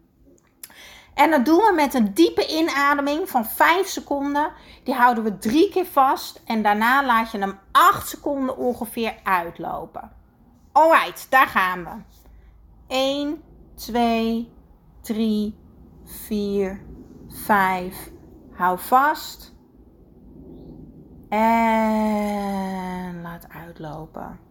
En 1.15 1.31
dat 1.31 1.45
doen 1.45 1.57
we 1.57 1.73
met 1.75 1.95
een 1.95 2.15
diepe 2.15 2.47
inademing 2.47 3.29
van 3.29 3.45
5 3.45 3.89
seconden. 3.89 4.53
Die 4.85 4.95
houden 4.95 5.25
we 5.25 5.39
drie 5.39 5.71
keer 5.71 5.87
vast. 5.87 6.43
En 6.45 6.63
daarna 6.63 7.05
laat 7.05 7.31
je 7.31 7.39
hem 7.39 7.59
8 7.73 8.09
seconden 8.09 8.57
ongeveer 8.57 9.15
uitlopen. 9.23 10.11
Alright, 10.73 11.31
daar 11.31 11.47
gaan 11.47 11.85
we. 11.85 11.91
1, 12.87 13.43
2, 13.75 14.53
3, 15.01 15.59
4, 16.05 16.85
5. 17.29 18.11
Hou 18.53 18.79
vast. 18.79 19.55
En 21.29 23.23
laat 23.23 23.49
uitlopen. 23.49 24.48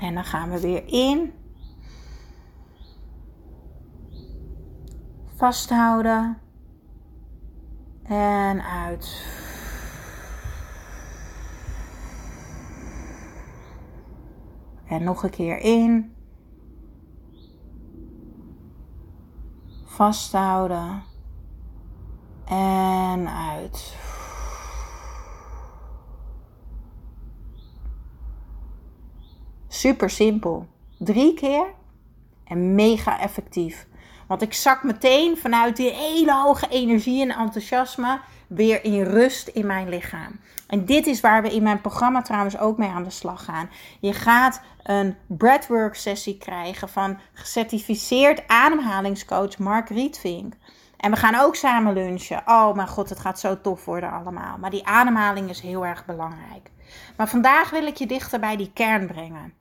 En 0.00 0.14
dan 0.14 0.24
gaan 0.24 0.50
we 0.50 0.60
weer 0.60 0.82
in. 0.86 1.32
Vasthouden. 5.36 6.38
En 8.02 8.62
uit. 8.62 9.26
En 14.86 15.04
nog 15.04 15.22
een 15.22 15.30
keer 15.30 15.58
in. 15.58 16.14
Vasthouden. 19.84 21.02
En 22.44 23.28
uit. 23.28 23.96
Super 29.80 30.10
simpel. 30.10 30.66
Drie 30.98 31.34
keer 31.34 31.66
en 32.44 32.74
mega 32.74 33.20
effectief. 33.20 33.86
Want 34.26 34.42
ik 34.42 34.54
zak 34.54 34.82
meteen 34.82 35.36
vanuit 35.36 35.76
die 35.76 35.90
hele 35.90 36.34
hoge 36.34 36.68
energie 36.68 37.22
en 37.22 37.36
enthousiasme 37.38 38.20
weer 38.46 38.84
in 38.84 39.02
rust 39.02 39.48
in 39.48 39.66
mijn 39.66 39.88
lichaam. 39.88 40.40
En 40.66 40.84
dit 40.84 41.06
is 41.06 41.20
waar 41.20 41.42
we 41.42 41.54
in 41.54 41.62
mijn 41.62 41.80
programma 41.80 42.22
trouwens 42.22 42.58
ook 42.58 42.78
mee 42.78 42.88
aan 42.88 43.04
de 43.04 43.10
slag 43.10 43.44
gaan. 43.44 43.70
Je 44.00 44.12
gaat 44.12 44.60
een 44.82 45.16
breathwork 45.26 45.94
sessie 45.94 46.38
krijgen 46.38 46.88
van 46.88 47.18
gecertificeerd 47.32 48.48
ademhalingscoach 48.48 49.58
Mark 49.58 49.88
Rietvink. 49.88 50.54
En 50.96 51.10
we 51.10 51.16
gaan 51.16 51.34
ook 51.34 51.56
samen 51.56 51.92
lunchen. 51.92 52.42
Oh 52.44 52.74
mijn 52.74 52.88
god, 52.88 53.08
het 53.08 53.20
gaat 53.20 53.40
zo 53.40 53.60
tof 53.60 53.84
worden 53.84 54.12
allemaal. 54.12 54.58
Maar 54.58 54.70
die 54.70 54.86
ademhaling 54.86 55.50
is 55.50 55.60
heel 55.60 55.86
erg 55.86 56.06
belangrijk. 56.06 56.70
Maar 57.16 57.28
vandaag 57.28 57.70
wil 57.70 57.86
ik 57.86 57.96
je 57.96 58.06
dichter 58.06 58.40
bij 58.40 58.56
die 58.56 58.70
kern 58.72 59.06
brengen. 59.06 59.58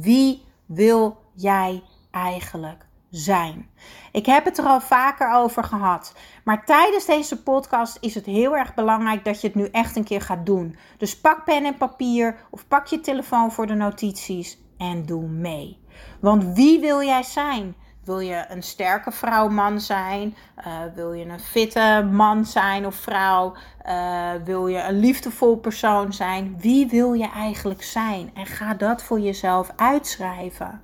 Wie 0.00 0.44
wil 0.66 1.16
jij 1.32 1.82
eigenlijk 2.10 2.86
zijn? 3.10 3.70
Ik 4.12 4.26
heb 4.26 4.44
het 4.44 4.58
er 4.58 4.64
al 4.64 4.80
vaker 4.80 5.32
over 5.32 5.64
gehad. 5.64 6.14
Maar 6.44 6.64
tijdens 6.64 7.04
deze 7.06 7.42
podcast 7.42 7.98
is 8.00 8.14
het 8.14 8.26
heel 8.26 8.56
erg 8.56 8.74
belangrijk 8.74 9.24
dat 9.24 9.40
je 9.40 9.46
het 9.46 9.56
nu 9.56 9.64
echt 9.64 9.96
een 9.96 10.04
keer 10.04 10.20
gaat 10.20 10.46
doen. 10.46 10.76
Dus 10.98 11.20
pak 11.20 11.44
pen 11.44 11.64
en 11.64 11.76
papier 11.76 12.36
of 12.50 12.68
pak 12.68 12.86
je 12.86 13.00
telefoon 13.00 13.52
voor 13.52 13.66
de 13.66 13.74
notities 13.74 14.58
en 14.78 15.06
doe 15.06 15.28
mee. 15.28 15.78
Want 16.20 16.44
wie 16.44 16.80
wil 16.80 17.02
jij 17.02 17.22
zijn? 17.22 17.74
Wil 18.04 18.18
je 18.18 18.44
een 18.48 18.62
sterke 18.62 19.10
vrouw, 19.10 19.48
man 19.48 19.80
zijn? 19.80 20.36
Uh, 20.58 20.64
wil 20.94 21.12
je 21.12 21.24
een 21.24 21.40
fitte 21.40 22.08
man 22.12 22.44
zijn 22.46 22.86
of 22.86 22.94
vrouw? 22.94 23.54
Uh, 23.86 24.30
wil 24.44 24.66
je 24.66 24.82
een 24.82 24.98
liefdevol 24.98 25.56
persoon 25.56 26.12
zijn? 26.12 26.56
Wie 26.60 26.88
wil 26.88 27.12
je 27.12 27.30
eigenlijk 27.30 27.82
zijn? 27.82 28.30
En 28.34 28.46
ga 28.46 28.74
dat 28.74 29.02
voor 29.02 29.20
jezelf 29.20 29.72
uitschrijven. 29.76 30.80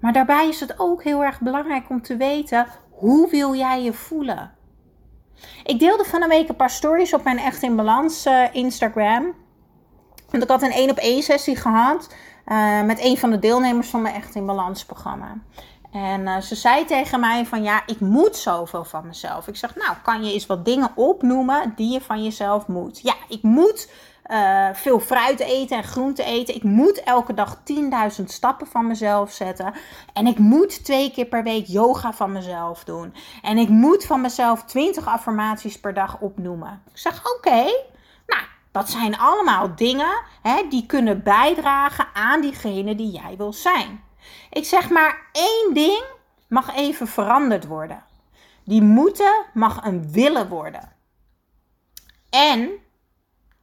Maar 0.00 0.12
daarbij 0.12 0.48
is 0.48 0.60
het 0.60 0.74
ook 0.78 1.02
heel 1.02 1.24
erg 1.24 1.40
belangrijk 1.40 1.88
om 1.88 2.02
te 2.02 2.16
weten 2.16 2.66
hoe 2.90 3.30
wil 3.30 3.54
jij 3.54 3.82
je 3.82 3.92
voelen. 3.92 4.50
Ik 5.64 5.78
deelde 5.78 6.04
van 6.04 6.22
een 6.22 6.28
week 6.28 6.48
een 6.48 6.56
paar 6.56 6.70
stories 6.70 7.14
op 7.14 7.24
mijn 7.24 7.38
Echt 7.38 7.62
in 7.62 7.76
Balans 7.76 8.26
uh, 8.26 8.54
Instagram. 8.54 9.34
Want 10.30 10.42
ik 10.42 10.48
had 10.48 10.62
een 10.62 10.70
één 10.70 10.90
op 10.90 10.96
één 10.96 11.22
sessie 11.22 11.56
gehad 11.56 12.14
met 12.84 13.00
een 13.00 13.18
van 13.18 13.30
de 13.30 13.38
deelnemers 13.38 13.88
van 13.88 14.02
mijn 14.02 14.14
Echt 14.14 14.34
in 14.34 14.46
Balans 14.46 14.84
programma. 14.84 15.36
En 15.92 16.20
uh, 16.20 16.40
ze 16.40 16.54
zei 16.54 16.84
tegen 16.84 17.20
mij 17.20 17.46
van 17.46 17.62
ja, 17.62 17.82
ik 17.86 18.00
moet 18.00 18.36
zoveel 18.36 18.84
van 18.84 19.06
mezelf. 19.06 19.48
Ik 19.48 19.56
zeg, 19.56 19.76
nou, 19.76 19.96
kan 20.02 20.24
je 20.24 20.32
eens 20.32 20.46
wat 20.46 20.64
dingen 20.64 20.90
opnoemen 20.94 21.72
die 21.76 21.92
je 21.92 22.00
van 22.00 22.22
jezelf 22.22 22.66
moet? 22.66 23.00
Ja, 23.00 23.14
ik 23.28 23.42
moet 23.42 23.90
uh, 24.26 24.68
veel 24.72 25.00
fruit 25.00 25.40
eten 25.40 25.76
en 25.76 25.84
groente 25.84 26.24
eten. 26.24 26.54
Ik 26.54 26.62
moet 26.62 27.02
elke 27.02 27.34
dag 27.34 27.56
10.000 28.18 28.24
stappen 28.24 28.66
van 28.66 28.86
mezelf 28.86 29.32
zetten. 29.32 29.74
En 30.12 30.26
ik 30.26 30.38
moet 30.38 30.84
twee 30.84 31.10
keer 31.10 31.26
per 31.26 31.42
week 31.42 31.66
yoga 31.66 32.12
van 32.12 32.32
mezelf 32.32 32.84
doen. 32.84 33.14
En 33.42 33.58
ik 33.58 33.68
moet 33.68 34.04
van 34.04 34.20
mezelf 34.20 34.64
20 34.64 35.06
affirmaties 35.06 35.80
per 35.80 35.94
dag 35.94 36.20
opnoemen. 36.20 36.82
Ik 36.92 36.98
zeg, 36.98 37.22
oké, 37.36 37.64
nou, 38.26 38.42
dat 38.72 38.90
zijn 38.90 39.18
allemaal 39.18 39.74
dingen 39.76 40.22
hè, 40.42 40.62
die 40.68 40.86
kunnen 40.86 41.22
bijdragen 41.22 42.06
aan 42.12 42.40
diegene 42.40 42.94
die 42.94 43.10
jij 43.10 43.34
wil 43.36 43.52
zijn. 43.52 44.10
Ik 44.50 44.64
zeg 44.64 44.90
maar 44.90 45.28
één 45.32 45.74
ding 45.74 46.04
mag 46.48 46.76
even 46.76 47.06
veranderd 47.06 47.66
worden. 47.66 48.04
Die 48.64 48.82
moeten 48.82 49.44
mag 49.54 49.84
een 49.84 50.12
willen 50.12 50.48
worden. 50.48 50.92
En 52.30 52.70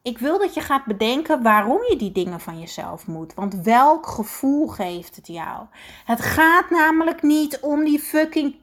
ik 0.02 0.18
wil 0.18 0.40
dat 0.40 0.54
je 0.54 0.62
gaat 0.62 0.86
bedenken 0.86 1.44
waarom 1.44 1.82
je 1.90 1.96
die 1.96 2.12
dingen 2.12 2.40
van 2.40 2.60
jezelf 2.60 3.08
moet. 3.08 3.34
Want 3.34 3.56
welk 3.56 4.08
gevoel 4.08 4.68
geeft 4.68 5.16
het 5.16 5.28
jou? 5.28 5.66
Het 6.06 6.22
gaat 6.22 6.70
namelijk 6.70 7.22
niet 7.22 7.60
om 7.60 7.84
die 7.84 8.00
fucking 8.00 8.56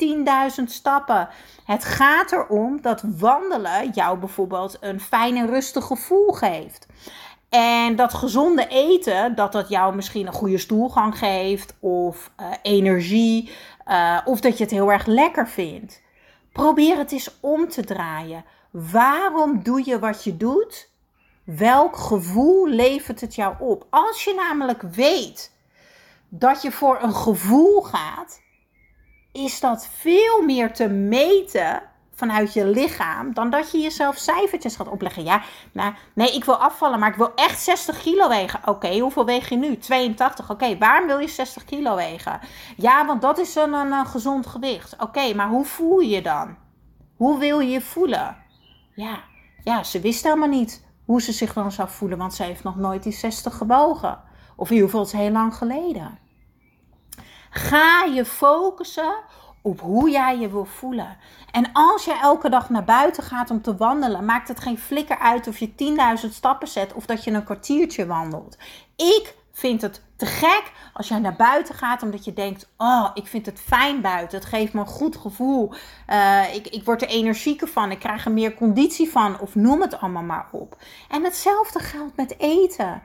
10.000 0.58 0.64
stappen. 0.64 1.28
Het 1.64 1.84
gaat 1.84 2.32
erom 2.32 2.80
dat 2.80 3.02
wandelen 3.16 3.90
jou 3.90 4.18
bijvoorbeeld 4.18 4.76
een 4.80 5.00
fijn 5.00 5.36
en 5.36 5.46
rustig 5.46 5.84
gevoel 5.84 6.32
geeft. 6.32 6.86
En 7.48 7.96
dat 7.96 8.14
gezonde 8.14 8.66
eten, 8.68 9.34
dat 9.34 9.52
dat 9.52 9.68
jou 9.68 9.94
misschien 9.94 10.26
een 10.26 10.32
goede 10.32 10.58
stoelgang 10.58 11.18
geeft 11.18 11.74
of 11.80 12.30
uh, 12.40 12.46
energie 12.62 13.50
uh, 13.88 14.18
of 14.24 14.40
dat 14.40 14.58
je 14.58 14.64
het 14.64 14.72
heel 14.72 14.92
erg 14.92 15.06
lekker 15.06 15.48
vindt. 15.48 16.02
Probeer 16.52 16.96
het 16.96 17.12
eens 17.12 17.36
om 17.40 17.68
te 17.68 17.84
draaien. 17.84 18.44
Waarom 18.70 19.62
doe 19.62 19.82
je 19.84 19.98
wat 19.98 20.24
je 20.24 20.36
doet? 20.36 20.90
Welk 21.44 21.96
gevoel 21.96 22.68
levert 22.68 23.20
het 23.20 23.34
jou 23.34 23.54
op? 23.58 23.86
Als 23.90 24.24
je 24.24 24.34
namelijk 24.34 24.82
weet 24.82 25.52
dat 26.28 26.62
je 26.62 26.72
voor 26.72 26.98
een 27.02 27.14
gevoel 27.14 27.80
gaat, 27.80 28.40
is 29.32 29.60
dat 29.60 29.88
veel 29.92 30.42
meer 30.42 30.72
te 30.72 30.88
meten 30.88 31.82
vanuit 32.16 32.52
je 32.52 32.66
lichaam 32.66 33.34
dan 33.34 33.50
dat 33.50 33.70
je 33.70 33.78
jezelf 33.78 34.16
cijfertjes 34.16 34.76
gaat 34.76 34.88
opleggen. 34.88 35.24
Ja, 35.24 35.42
nou, 35.72 35.94
nee, 36.14 36.34
ik 36.34 36.44
wil 36.44 36.56
afvallen, 36.56 36.98
maar 36.98 37.10
ik 37.10 37.16
wil 37.16 37.34
echt 37.34 37.60
60 37.60 38.02
kilo 38.02 38.28
wegen. 38.28 38.60
Oké, 38.64 38.98
hoeveel 38.98 39.24
weeg 39.24 39.48
je 39.48 39.56
nu? 39.56 39.78
82. 39.78 40.50
Oké, 40.50 40.78
waarom 40.78 41.06
wil 41.06 41.18
je 41.18 41.28
60 41.28 41.64
kilo 41.64 41.94
wegen? 41.94 42.40
Ja, 42.76 43.06
want 43.06 43.22
dat 43.22 43.38
is 43.38 43.54
een, 43.54 43.72
een, 43.72 44.06
gezond 44.06 44.46
gewicht. 44.46 44.96
Oké, 44.98 45.34
maar 45.34 45.48
hoe 45.48 45.64
voel 45.64 45.98
je 45.98 46.08
je 46.08 46.22
dan? 46.22 46.56
Hoe 47.16 47.38
wil 47.38 47.60
je 47.60 47.70
je 47.70 47.80
voelen? 47.80 48.36
Ja, 48.94 49.20
ja, 49.64 49.82
ze 49.82 50.00
wist 50.00 50.22
helemaal 50.22 50.48
niet 50.48 50.84
hoe 51.04 51.22
ze 51.22 51.32
zich 51.32 51.52
dan 51.52 51.72
zou 51.72 51.88
voelen, 51.88 52.18
want 52.18 52.34
ze 52.34 52.42
heeft 52.42 52.62
nog 52.62 52.76
nooit 52.76 53.02
die 53.02 53.12
60 53.12 53.56
gebogen. 53.56 54.20
Of 54.56 54.68
in 54.68 54.74
ieder 54.74 54.90
geval, 54.90 55.04
het 55.04 55.14
is 55.14 55.20
heel 55.20 55.30
lang 55.30 55.54
geleden. 55.54 56.18
Ga 57.50 58.04
je 58.04 58.24
focussen 58.24 59.14
op 59.66 59.80
hoe 59.80 60.10
jij 60.10 60.38
je 60.38 60.48
wil 60.50 60.64
voelen. 60.64 61.16
En 61.50 61.70
als 61.72 62.04
je 62.04 62.18
elke 62.22 62.48
dag 62.48 62.70
naar 62.70 62.84
buiten 62.84 63.22
gaat 63.22 63.50
om 63.50 63.62
te 63.62 63.76
wandelen, 63.76 64.24
maakt 64.24 64.48
het 64.48 64.60
geen 64.60 64.78
flikker 64.78 65.18
uit 65.18 65.46
of 65.46 65.58
je 65.58 65.70
10.000 66.24 66.30
stappen 66.30 66.68
zet 66.68 66.92
of 66.92 67.06
dat 67.06 67.24
je 67.24 67.30
een 67.30 67.44
kwartiertje 67.44 68.06
wandelt. 68.06 68.56
Ik 68.96 69.34
vind 69.52 69.82
het 69.82 70.02
te 70.16 70.26
gek 70.26 70.72
als 70.92 71.08
jij 71.08 71.18
naar 71.18 71.36
buiten 71.36 71.74
gaat 71.74 72.02
omdat 72.02 72.24
je 72.24 72.32
denkt: 72.32 72.68
Oh, 72.76 73.10
ik 73.14 73.26
vind 73.26 73.46
het 73.46 73.60
fijn 73.60 74.00
buiten. 74.00 74.38
Het 74.38 74.48
geeft 74.48 74.72
me 74.72 74.80
een 74.80 74.86
goed 74.86 75.16
gevoel. 75.16 75.72
Uh, 76.10 76.54
ik, 76.54 76.66
ik 76.66 76.84
word 76.84 77.02
er 77.02 77.08
energieker 77.08 77.68
van. 77.68 77.90
Ik 77.90 77.98
krijg 77.98 78.24
er 78.24 78.32
meer 78.32 78.54
conditie 78.54 79.10
van. 79.10 79.40
Of 79.40 79.54
noem 79.54 79.80
het 79.80 80.00
allemaal 80.00 80.22
maar 80.22 80.48
op. 80.52 80.76
En 81.10 81.24
hetzelfde 81.24 81.78
geldt 81.78 82.16
met 82.16 82.38
eten. 82.38 83.02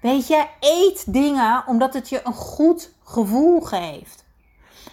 Weet 0.00 0.26
je, 0.26 0.46
eet 0.60 1.12
dingen 1.12 1.64
omdat 1.66 1.94
het 1.94 2.08
je 2.08 2.20
een 2.24 2.34
goed 2.34 2.92
gevoel 3.02 3.60
geeft. 3.60 4.24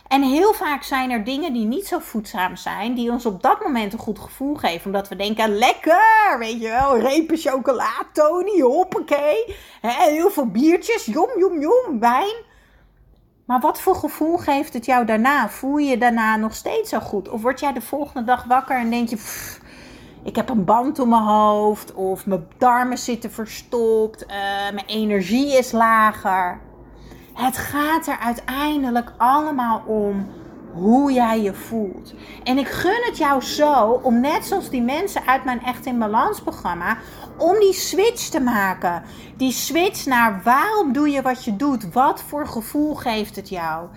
En 0.10 0.24
heel 0.24 0.54
vaak 0.54 0.84
zijn 0.84 1.12
er 1.12 1.24
dingen 1.24 1.54
die 1.54 1.66
niet 1.66 1.88
zo 1.88 2.00
voedzaam 2.00 2.56
zijn, 2.56 2.94
die 2.94 3.12
ons 3.12 3.26
op 3.26 3.42
dat 3.42 3.62
moment 3.62 3.94
een 3.94 4.00
goed 4.00 4.20
gevoel 4.20 4.56
geven. 4.56 4.86
Omdat 4.86 5.08
we 5.08 5.16
denken, 5.16 5.58
lekker, 5.58 6.36
weet 6.40 6.62
je 6.62 6.68
wel, 6.68 7.00
repen 7.00 7.38
chocola, 7.38 7.92
Tony, 8.14 8.60
hoppakee. 8.60 9.56
He, 9.82 10.12
heel 10.12 10.30
veel 10.30 10.46
biertjes, 10.46 11.06
jom, 11.06 11.30
jom, 11.38 11.60
jom, 11.60 12.00
wijn. 12.00 12.36
Maar 13.46 13.60
wat 13.60 13.82
voor 13.82 13.96
gevoel 13.96 14.38
geeft 14.38 14.74
het 14.74 14.86
jou 14.86 15.06
daarna? 15.06 15.50
Voel 15.50 15.78
je 15.78 15.98
daarna 15.98 16.36
nog 16.36 16.54
steeds 16.54 16.90
zo 16.90 17.00
goed? 17.00 17.30
Of 17.30 17.42
word 17.42 17.60
jij 17.60 17.74
de 17.74 17.82
volgende 17.82 18.24
dag 18.24 18.44
wakker 18.44 18.78
en 18.78 18.90
denk 18.90 19.10
je, 19.10 19.18
ik 20.24 20.36
heb 20.36 20.50
een 20.50 20.66
band 20.66 21.00
om 21.00 21.10
mijn 21.10 21.22
hoofd, 21.22 21.94
of 21.94 22.26
mijn 22.26 22.48
darmen 22.58 22.98
zitten 22.98 23.32
verstopt, 23.32 24.24
uh, 24.24 24.30
mijn 24.74 24.86
energie 24.88 25.58
is 25.58 25.72
lager. 25.72 26.60
Het 27.40 27.58
gaat 27.58 28.08
er 28.08 28.18
uiteindelijk 28.20 29.12
allemaal 29.18 29.84
om 29.86 30.28
hoe 30.74 31.12
jij 31.12 31.42
je 31.42 31.54
voelt. 31.54 32.14
En 32.44 32.58
ik 32.58 32.68
gun 32.68 33.02
het 33.06 33.18
jou 33.18 33.42
zo 33.42 34.00
om 34.04 34.20
net 34.20 34.46
zoals 34.46 34.70
die 34.70 34.82
mensen 34.82 35.22
uit 35.26 35.44
mijn 35.44 35.64
Echt 35.64 35.86
in 35.86 36.00
Balans 36.00 36.42
programma, 36.42 36.98
om 37.38 37.60
die 37.60 37.74
switch 37.74 38.30
te 38.30 38.40
maken. 38.40 39.04
Die 39.38 39.52
switch 39.52 40.06
naar 40.06 40.42
waarom 40.44 40.94
doe 40.94 41.10
je 41.10 41.22
wat 41.22 41.46
je 41.46 41.56
doet? 41.56 41.94
Wat 41.94 42.24
voor 42.28 42.48
gevoel 42.48 42.96
geeft 42.96 43.36
het 43.36 43.50
jou? 43.50 43.88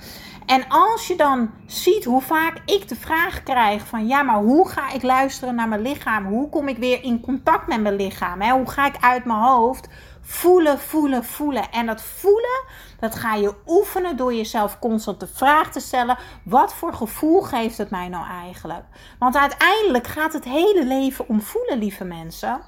En 0.47 0.65
als 0.69 1.07
je 1.07 1.17
dan 1.17 1.51
ziet 1.67 2.05
hoe 2.05 2.21
vaak 2.21 2.59
ik 2.67 2.89
de 2.89 2.97
vraag 2.97 3.43
krijg 3.43 3.87
van 3.87 4.07
ja, 4.07 4.23
maar 4.23 4.39
hoe 4.39 4.69
ga 4.69 4.93
ik 4.93 5.03
luisteren 5.03 5.55
naar 5.55 5.69
mijn 5.69 5.83
lichaam? 5.83 6.27
Hoe 6.27 6.49
kom 6.49 6.69
ik 6.69 6.79
weer 6.79 7.03
in 7.03 7.21
contact 7.21 7.67
met 7.67 7.81
mijn 7.81 7.97
lichaam? 7.97 8.43
Hoe 8.43 8.71
ga 8.71 8.87
ik 8.87 8.97
uit 9.01 9.25
mijn 9.25 9.39
hoofd? 9.39 9.89
Voelen, 10.23 10.79
voelen, 10.79 11.25
voelen. 11.25 11.71
En 11.71 11.87
dat 11.87 12.03
voelen, 12.03 12.65
dat 13.01 13.15
ga 13.15 13.35
je 13.35 13.55
oefenen 13.67 14.17
door 14.17 14.35
jezelf 14.35 14.79
constant 14.79 15.21
de 15.21 15.27
vraag 15.27 15.71
te 15.71 15.81
stellen: 15.81 16.19
wat 16.45 16.75
voor 16.75 16.95
gevoel 16.95 17.41
geeft 17.41 17.79
het 17.79 17.91
mij 17.91 18.09
nou 18.09 18.27
eigenlijk? 18.27 18.85
Want 19.19 19.37
uiteindelijk 19.37 20.07
gaat 20.07 20.33
het 20.33 20.45
hele 20.45 20.85
leven 20.85 21.29
om 21.29 21.41
voelen, 21.41 21.79
lieve 21.79 22.05
mensen. 22.05 22.61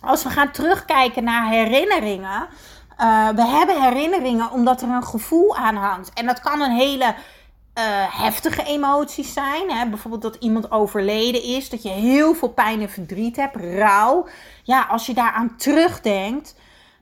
Als 0.00 0.22
we 0.22 0.30
gaan 0.30 0.50
terugkijken 0.50 1.24
naar 1.24 1.48
herinneringen. 1.48 2.48
Uh, 3.00 3.28
we 3.28 3.46
hebben 3.46 3.82
herinneringen 3.82 4.50
omdat 4.50 4.82
er 4.82 4.88
een 4.88 5.04
gevoel 5.04 5.56
aan 5.56 5.76
hangt. 5.76 6.12
En 6.12 6.26
dat 6.26 6.40
kan 6.40 6.60
een 6.60 6.76
hele 6.76 7.04
uh, 7.04 7.14
heftige 8.22 8.62
emoties 8.62 9.32
zijn. 9.32 9.70
Hè? 9.70 9.88
Bijvoorbeeld 9.88 10.22
dat 10.22 10.34
iemand 10.34 10.70
overleden 10.70 11.42
is. 11.42 11.70
Dat 11.70 11.82
je 11.82 11.88
heel 11.88 12.34
veel 12.34 12.48
pijn 12.48 12.80
en 12.80 12.90
verdriet 12.90 13.36
hebt. 13.36 13.56
Rouw. 13.56 14.28
Ja, 14.62 14.86
als 14.90 15.06
je 15.06 15.14
daaraan 15.14 15.56
terugdenkt 15.56 16.54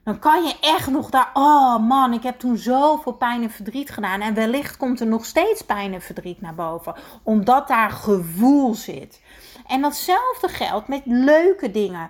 dan 0.09 0.19
kan 0.19 0.43
je 0.43 0.55
echt 0.61 0.87
nog 0.87 1.09
daar, 1.09 1.29
oh 1.33 1.77
man, 1.87 2.13
ik 2.13 2.23
heb 2.23 2.39
toen 2.39 2.57
zoveel 2.57 3.11
pijn 3.11 3.43
en 3.43 3.49
verdriet 3.49 3.89
gedaan. 3.89 4.21
En 4.21 4.33
wellicht 4.33 4.77
komt 4.77 4.99
er 4.99 5.07
nog 5.07 5.25
steeds 5.25 5.61
pijn 5.61 5.93
en 5.93 6.01
verdriet 6.01 6.41
naar 6.41 6.55
boven, 6.55 6.95
omdat 7.23 7.67
daar 7.67 7.91
gevoel 7.91 8.73
zit. 8.73 9.21
En 9.67 9.81
datzelfde 9.81 10.47
geldt 10.47 10.87
met 10.87 11.01
leuke 11.05 11.71
dingen. 11.71 12.09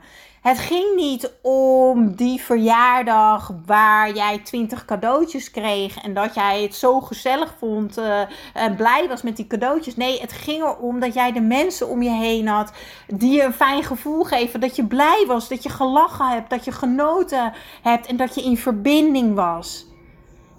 Het 0.49 0.59
ging 0.59 0.95
niet 0.95 1.33
om 1.41 2.15
die 2.15 2.41
verjaardag 2.41 3.53
waar 3.65 4.13
jij 4.13 4.39
20 4.43 4.85
cadeautjes 4.85 5.51
kreeg 5.51 5.97
en 6.03 6.13
dat 6.13 6.33
jij 6.33 6.61
het 6.61 6.75
zo 6.75 7.01
gezellig 7.01 7.55
vond 7.57 7.97
uh, 7.97 8.21
en 8.53 8.75
blij 8.75 9.07
was 9.07 9.21
met 9.21 9.35
die 9.35 9.47
cadeautjes. 9.47 9.95
Nee, 9.95 10.21
het 10.21 10.31
ging 10.31 10.63
erom 10.63 10.99
dat 10.99 11.13
jij 11.13 11.31
de 11.31 11.41
mensen 11.41 11.89
om 11.89 12.01
je 12.01 12.09
heen 12.09 12.47
had 12.47 12.71
die 13.07 13.31
je 13.31 13.43
een 13.43 13.53
fijn 13.53 13.83
gevoel 13.83 14.23
geven. 14.23 14.59
Dat 14.59 14.75
je 14.75 14.85
blij 14.85 15.23
was, 15.27 15.47
dat 15.49 15.63
je 15.63 15.69
gelachen 15.69 16.29
hebt, 16.29 16.49
dat 16.49 16.65
je 16.65 16.71
genoten 16.71 17.53
hebt 17.81 18.07
en 18.07 18.17
dat 18.17 18.35
je 18.35 18.43
in 18.43 18.57
verbinding 18.57 19.35
was. 19.35 19.85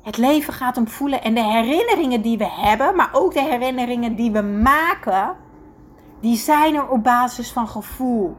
Het 0.02 0.16
leven 0.16 0.52
gaat 0.52 0.76
om 0.76 0.88
voelen 0.88 1.22
en 1.22 1.34
de 1.34 1.44
herinneringen 1.44 2.22
die 2.22 2.38
we 2.38 2.50
hebben, 2.50 2.96
maar 2.96 3.10
ook 3.12 3.32
de 3.32 3.42
herinneringen 3.42 4.14
die 4.14 4.30
we 4.30 4.42
maken, 4.42 5.36
die 6.20 6.36
zijn 6.36 6.74
er 6.74 6.88
op 6.88 7.02
basis 7.02 7.52
van 7.52 7.68
gevoel. 7.68 8.36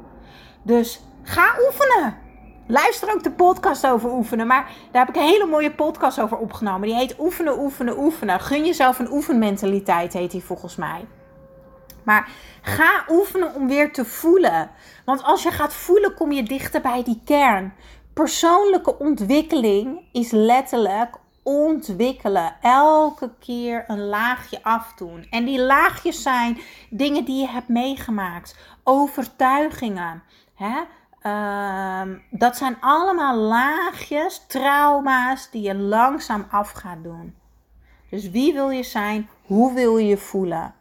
Dus 0.63 1.01
Ga 1.23 1.55
oefenen. 1.65 2.17
Luister 2.67 3.13
ook 3.13 3.23
de 3.23 3.31
podcast 3.31 3.87
over 3.87 4.11
oefenen. 4.11 4.47
Maar 4.47 4.71
daar 4.91 5.05
heb 5.05 5.15
ik 5.15 5.21
een 5.21 5.27
hele 5.27 5.45
mooie 5.45 5.71
podcast 5.71 6.19
over 6.19 6.37
opgenomen. 6.37 6.87
Die 6.87 6.97
heet 6.97 7.19
Oefenen, 7.19 7.59
Oefenen, 7.59 7.99
Oefenen. 7.99 8.39
Gun 8.39 8.65
jezelf 8.65 8.99
een 8.99 9.11
oefenmentaliteit, 9.11 10.13
heet 10.13 10.31
die 10.31 10.43
volgens 10.43 10.75
mij. 10.75 11.05
Maar 12.03 12.29
ga 12.61 13.03
oefenen 13.09 13.55
om 13.55 13.67
weer 13.67 13.93
te 13.93 14.05
voelen. 14.05 14.69
Want 15.05 15.23
als 15.23 15.43
je 15.43 15.51
gaat 15.51 15.73
voelen, 15.73 16.13
kom 16.13 16.31
je 16.31 16.43
dichter 16.43 16.81
bij 16.81 17.03
die 17.03 17.21
kern. 17.25 17.73
Persoonlijke 18.13 18.99
ontwikkeling 18.99 19.99
is 20.11 20.31
letterlijk 20.31 21.15
ontwikkelen. 21.43 22.55
Elke 22.61 23.31
keer 23.39 23.83
een 23.87 24.05
laagje 24.05 24.63
afdoen. 24.63 25.27
En 25.29 25.45
die 25.45 25.61
laagjes 25.61 26.21
zijn 26.21 26.59
dingen 26.89 27.25
die 27.25 27.41
je 27.41 27.47
hebt 27.47 27.67
meegemaakt. 27.67 28.55
Overtuigingen. 28.83 30.23
Hè? 30.55 30.81
Ehm, 31.21 32.17
dat 32.29 32.57
zijn 32.57 32.77
allemaal 32.79 33.35
laagjes, 33.35 34.45
trauma's 34.47 35.49
die 35.49 35.61
je 35.61 35.75
langzaam 35.75 36.47
af 36.49 36.71
gaat 36.71 37.03
doen. 37.03 37.35
Dus 38.09 38.29
wie 38.29 38.53
wil 38.53 38.69
je 38.69 38.83
zijn? 38.83 39.29
Hoe 39.45 39.73
wil 39.73 39.97
je 39.97 40.07
je 40.07 40.17
voelen? 40.17 40.73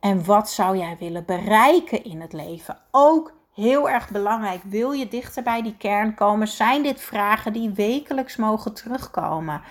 En 0.00 0.24
wat 0.24 0.50
zou 0.50 0.76
jij 0.76 0.96
willen 0.98 1.24
bereiken 1.24 2.04
in 2.04 2.20
het 2.20 2.32
leven? 2.32 2.78
Ook 2.90 3.32
heel 3.58 3.88
erg 3.88 4.10
belangrijk. 4.10 4.60
Wil 4.64 4.92
je 4.92 5.08
dichter 5.08 5.42
bij 5.42 5.62
die 5.62 5.76
kern 5.78 6.14
komen? 6.14 6.48
Zijn 6.48 6.82
dit 6.82 7.00
vragen 7.00 7.52
die 7.52 7.70
wekelijks 7.70 8.36
mogen 8.36 8.74
terugkomen? 8.74 9.62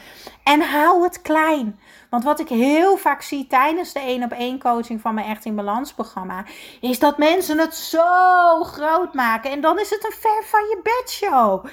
En 0.43 0.62
hou 0.62 1.03
het 1.03 1.21
klein. 1.21 1.79
Want 2.09 2.23
wat 2.23 2.39
ik 2.39 2.47
heel 2.47 2.97
vaak 2.97 3.21
zie 3.21 3.47
tijdens 3.47 3.93
de 3.93 3.99
1 3.99 4.23
op 4.23 4.31
1 4.31 4.59
coaching 4.59 5.01
van 5.01 5.13
mijn 5.13 5.27
Echt 5.27 5.45
in 5.45 5.55
Balans 5.55 5.93
programma, 5.93 6.45
is 6.81 6.99
dat 6.99 7.17
mensen 7.17 7.57
het 7.57 7.75
zo 7.75 8.63
groot 8.63 9.13
maken. 9.13 9.51
En 9.51 9.62
dan 9.62 9.79
is 9.79 9.89
het 9.89 10.05
een 10.05 10.19
ver 10.19 10.43
van 10.43 10.62
je 10.62 10.79
bed 10.83 11.09
show. 11.12 11.65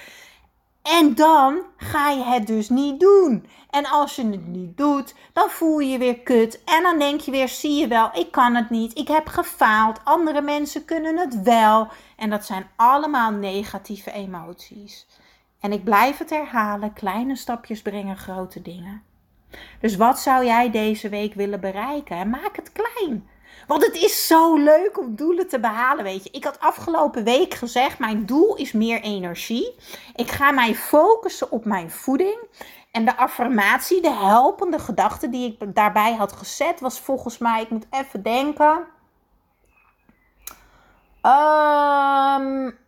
En 0.90 1.14
dan 1.14 1.62
ga 1.76 2.10
je 2.10 2.24
het 2.24 2.46
dus 2.46 2.68
niet 2.68 3.00
doen. 3.00 3.46
En 3.70 3.86
als 3.86 4.16
je 4.16 4.26
het 4.26 4.46
niet 4.46 4.76
doet, 4.76 5.14
dan 5.32 5.48
voel 5.48 5.78
je 5.78 5.88
je 5.88 5.98
weer 5.98 6.18
kut. 6.18 6.64
En 6.64 6.82
dan 6.82 6.98
denk 6.98 7.20
je 7.20 7.30
weer: 7.30 7.48
zie 7.48 7.80
je 7.80 7.88
wel, 7.88 8.10
ik 8.12 8.30
kan 8.30 8.54
het 8.54 8.70
niet. 8.70 8.98
Ik 8.98 9.08
heb 9.08 9.26
gefaald. 9.26 10.00
Andere 10.04 10.40
mensen 10.40 10.84
kunnen 10.84 11.18
het 11.18 11.42
wel. 11.42 11.88
En 12.16 12.30
dat 12.30 12.44
zijn 12.44 12.66
allemaal 12.76 13.30
negatieve 13.30 14.12
emoties. 14.12 15.06
En 15.60 15.72
ik 15.72 15.84
blijf 15.84 16.18
het 16.18 16.30
herhalen: 16.30 16.92
kleine 16.92 17.36
stapjes 17.36 17.82
brengen 17.82 18.16
grote 18.16 18.62
dingen. 18.62 19.02
Dus 19.80 19.96
wat 19.96 20.18
zou 20.18 20.44
jij 20.44 20.70
deze 20.70 21.08
week 21.08 21.34
willen 21.34 21.60
bereiken? 21.60 22.16
En 22.16 22.30
maak 22.30 22.56
het 22.56 22.72
klein. 22.72 23.28
Want 23.66 23.84
het 23.84 23.94
is 23.94 24.26
zo 24.26 24.56
leuk 24.56 24.98
om 24.98 25.16
doelen 25.16 25.48
te 25.48 25.60
behalen, 25.60 26.04
weet 26.04 26.24
je. 26.24 26.30
Ik 26.30 26.44
had 26.44 26.60
afgelopen 26.60 27.24
week 27.24 27.54
gezegd, 27.54 27.98
mijn 27.98 28.26
doel 28.26 28.56
is 28.56 28.72
meer 28.72 29.00
energie. 29.00 29.74
Ik 30.14 30.30
ga 30.30 30.50
mij 30.50 30.74
focussen 30.74 31.50
op 31.50 31.64
mijn 31.64 31.90
voeding. 31.90 32.38
En 32.90 33.04
de 33.04 33.16
affirmatie, 33.16 34.00
de 34.02 34.10
helpende 34.12 34.78
gedachte 34.78 35.28
die 35.28 35.56
ik 35.58 35.74
daarbij 35.74 36.14
had 36.14 36.32
gezet, 36.32 36.80
was 36.80 37.00
volgens 37.00 37.38
mij, 37.38 37.62
ik 37.62 37.70
moet 37.70 37.86
even 37.90 38.22
denken. 38.22 38.86
Um, 41.22 42.78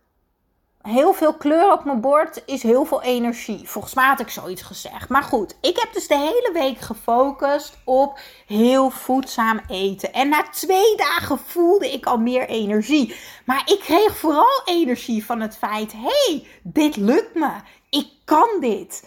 heel 0.87 1.13
veel 1.13 1.33
kleur 1.33 1.71
op 1.71 1.85
mijn 1.85 2.01
bord 2.01 2.41
is 2.45 2.63
heel 2.63 2.85
veel 2.85 3.01
energie. 3.01 3.69
Volgens 3.69 3.93
mij 3.93 4.05
had 4.05 4.19
ik 4.19 4.29
zoiets 4.29 4.61
gezegd. 4.61 5.09
Maar 5.09 5.23
goed, 5.23 5.57
ik 5.61 5.77
heb 5.79 5.93
dus 5.93 6.07
de 6.07 6.17
hele 6.17 6.49
week 6.53 6.79
gefocust 6.79 7.77
op 7.85 8.19
heel 8.45 8.89
voedzaam 8.89 9.61
eten. 9.67 10.13
En 10.13 10.29
na 10.29 10.43
twee 10.51 10.95
dagen 10.95 11.39
voelde 11.39 11.91
ik 11.91 12.05
al 12.05 12.17
meer 12.17 12.47
energie. 12.47 13.15
Maar 13.45 13.61
ik 13.65 13.79
kreeg 13.79 14.17
vooral 14.17 14.61
energie 14.65 15.25
van 15.25 15.41
het 15.41 15.57
feit: 15.57 15.93
hey, 15.93 16.47
dit 16.63 16.95
lukt 16.95 17.35
me. 17.35 17.51
Ik 17.89 18.07
kan 18.25 18.49
dit 18.59 19.03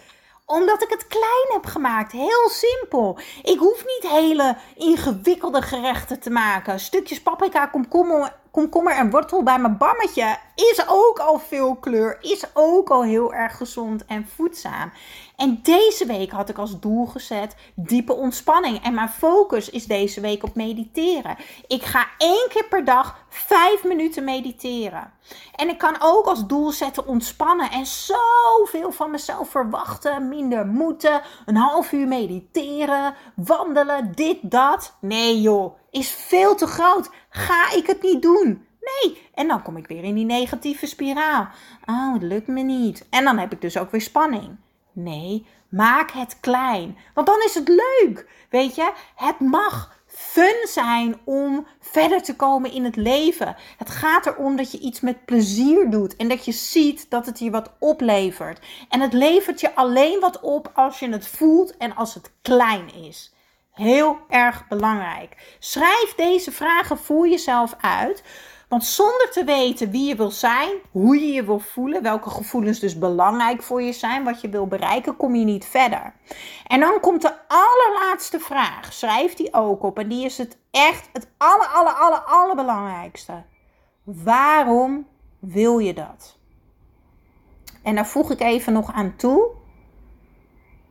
omdat 0.51 0.83
ik 0.83 0.89
het 0.89 1.07
klein 1.07 1.47
heb 1.47 1.65
gemaakt. 1.65 2.11
Heel 2.11 2.49
simpel. 2.49 3.19
Ik 3.43 3.59
hoef 3.59 3.85
niet 3.85 4.11
hele 4.11 4.57
ingewikkelde 4.75 5.61
gerechten 5.61 6.19
te 6.19 6.29
maken. 6.29 6.79
Stukjes 6.79 7.21
paprika, 7.21 7.65
komkommer, 7.65 8.33
komkommer 8.51 8.95
en 8.95 9.09
wortel 9.09 9.43
bij 9.43 9.59
mijn 9.59 9.77
bammetje 9.77 10.37
is 10.55 10.83
ook 10.87 11.19
al 11.19 11.39
veel 11.39 11.75
kleur. 11.75 12.17
Is 12.21 12.45
ook 12.53 12.89
al 12.89 13.03
heel 13.03 13.33
erg 13.33 13.57
gezond 13.57 14.05
en 14.05 14.27
voedzaam. 14.35 14.91
En 15.35 15.59
deze 15.63 16.05
week 16.05 16.31
had 16.31 16.49
ik 16.49 16.57
als 16.57 16.79
doel 16.79 17.05
gezet 17.05 17.55
diepe 17.75 18.13
ontspanning. 18.13 18.83
En 18.83 18.93
mijn 18.93 19.09
focus 19.09 19.69
is 19.69 19.85
deze 19.85 20.21
week 20.21 20.43
op 20.43 20.55
mediteren. 20.55 21.37
Ik 21.67 21.83
ga 21.83 22.07
één 22.17 22.47
keer 22.49 22.65
per 22.69 22.85
dag 22.85 23.25
vijf 23.29 23.83
minuten 23.83 24.23
mediteren. 24.23 25.11
En 25.55 25.69
ik 25.69 25.77
kan 25.77 25.95
ook 25.99 26.25
als 26.25 26.45
doel 26.47 26.71
zetten 26.71 27.07
ontspannen 27.07 27.71
en 27.71 27.85
zoveel 27.85 28.91
van 28.91 29.11
mezelf 29.11 29.49
verwachten. 29.49 30.29
Minder 30.29 30.67
moeten, 30.67 31.21
een 31.45 31.55
half 31.57 31.91
uur 31.91 32.07
mediteren, 32.07 33.15
wandelen, 33.35 34.11
dit, 34.15 34.37
dat. 34.41 34.95
Nee 34.99 35.41
joh, 35.41 35.75
is 35.91 36.11
veel 36.11 36.55
te 36.55 36.67
groot. 36.67 37.09
Ga 37.29 37.71
ik 37.73 37.87
het 37.87 38.01
niet 38.01 38.21
doen? 38.21 38.65
Nee. 38.81 39.29
En 39.33 39.47
dan 39.47 39.61
kom 39.61 39.77
ik 39.77 39.87
weer 39.87 40.03
in 40.03 40.15
die 40.15 40.25
negatieve 40.25 40.85
spiraal. 40.85 41.47
Oh, 41.85 42.13
het 42.13 42.21
lukt 42.21 42.47
me 42.47 42.61
niet. 42.61 43.05
En 43.09 43.23
dan 43.23 43.37
heb 43.37 43.51
ik 43.51 43.61
dus 43.61 43.77
ook 43.77 43.91
weer 43.91 44.01
spanning. 44.01 44.57
Nee, 44.91 45.45
maak 45.69 46.11
het 46.11 46.39
klein. 46.39 46.97
Want 47.13 47.27
dan 47.27 47.41
is 47.45 47.53
het 47.53 47.67
leuk. 47.67 48.29
Weet 48.49 48.75
je, 48.75 48.91
het 49.15 49.39
mag 49.39 49.99
fun 50.05 50.67
zijn 50.67 51.19
om 51.23 51.67
verder 51.79 52.21
te 52.23 52.35
komen 52.35 52.71
in 52.71 52.83
het 52.83 52.95
leven. 52.95 53.55
Het 53.77 53.89
gaat 53.89 54.25
erom 54.25 54.55
dat 54.55 54.71
je 54.71 54.79
iets 54.79 54.99
met 54.99 55.25
plezier 55.25 55.89
doet 55.89 56.15
en 56.15 56.27
dat 56.27 56.45
je 56.45 56.51
ziet 56.51 57.09
dat 57.09 57.25
het 57.25 57.39
je 57.39 57.49
wat 57.49 57.71
oplevert. 57.79 58.59
En 58.89 58.99
het 58.99 59.13
levert 59.13 59.61
je 59.61 59.75
alleen 59.75 60.19
wat 60.19 60.39
op 60.39 60.71
als 60.73 60.99
je 60.99 61.09
het 61.09 61.27
voelt 61.27 61.77
en 61.77 61.95
als 61.95 62.13
het 62.13 62.31
klein 62.41 62.93
is. 62.93 63.33
Heel 63.71 64.17
erg 64.29 64.67
belangrijk. 64.67 65.55
Schrijf 65.59 66.13
deze 66.15 66.51
vragen 66.51 66.97
voor 66.97 67.27
jezelf 67.27 67.75
uit. 67.81 68.23
Want 68.71 68.85
zonder 68.85 69.29
te 69.31 69.43
weten 69.43 69.91
wie 69.91 70.07
je 70.07 70.15
wil 70.15 70.31
zijn, 70.31 70.69
hoe 70.91 71.19
je 71.19 71.33
je 71.33 71.43
wil 71.43 71.59
voelen, 71.59 72.03
welke 72.03 72.29
gevoelens 72.29 72.79
dus 72.79 72.97
belangrijk 72.97 73.63
voor 73.63 73.81
je 73.81 73.93
zijn, 73.93 74.23
wat 74.23 74.41
je 74.41 74.49
wil 74.49 74.67
bereiken, 74.67 75.17
kom 75.17 75.35
je 75.35 75.45
niet 75.45 75.65
verder. 75.65 76.13
En 76.67 76.79
dan 76.79 76.99
komt 76.99 77.21
de 77.21 77.33
allerlaatste 77.47 78.39
vraag. 78.39 78.93
Schrijf 78.93 79.33
die 79.33 79.53
ook 79.53 79.83
op. 79.83 79.99
En 79.99 80.07
die 80.07 80.25
is 80.25 80.37
het 80.37 80.57
echt 80.71 81.09
het 81.13 81.27
aller, 81.37 81.67
aller, 81.67 81.93
aller, 81.93 82.19
allerbelangrijkste. 82.19 83.43
Waarom 84.03 85.07
wil 85.39 85.79
je 85.79 85.93
dat? 85.93 86.37
En 87.83 87.95
daar 87.95 88.07
voeg 88.07 88.31
ik 88.31 88.39
even 88.39 88.73
nog 88.73 88.91
aan 88.93 89.15
toe. 89.15 89.49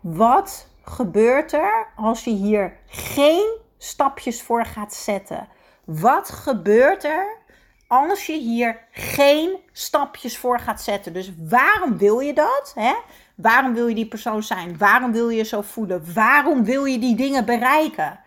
Wat 0.01 0.70
gebeurt 0.83 1.53
er 1.53 1.87
als 1.97 2.25
je 2.25 2.31
hier 2.31 2.77
geen 2.87 3.59
stapjes 3.79 4.43
voor 4.43 4.65
gaat 4.65 4.95
zetten? 4.95 5.49
Wat 5.85 6.31
gebeurt 6.31 7.05
er 7.05 7.39
als 7.87 8.27
je 8.27 8.39
hier 8.39 8.81
geen 8.91 9.59
stapjes 9.73 10.39
voor 10.39 10.59
gaat 10.59 10.83
zetten? 10.83 11.13
Dus 11.13 11.33
waarom 11.49 11.99
wil 11.99 12.21
je 12.21 12.33
dat? 12.33 12.73
Hè? 12.75 12.95
Waarom 13.35 13.75
wil 13.75 13.87
je 13.87 13.95
die 13.95 14.09
persoon 14.09 14.43
zijn? 14.43 14.79
Waarom 14.79 15.13
wil 15.13 15.29
je 15.29 15.37
je 15.37 15.45
zo 15.45 15.63
voelen? 15.63 16.15
Waarom 16.15 16.65
wil 16.65 16.85
je 16.85 16.99
die 16.99 17.17
dingen 17.17 17.45
bereiken? 17.45 18.21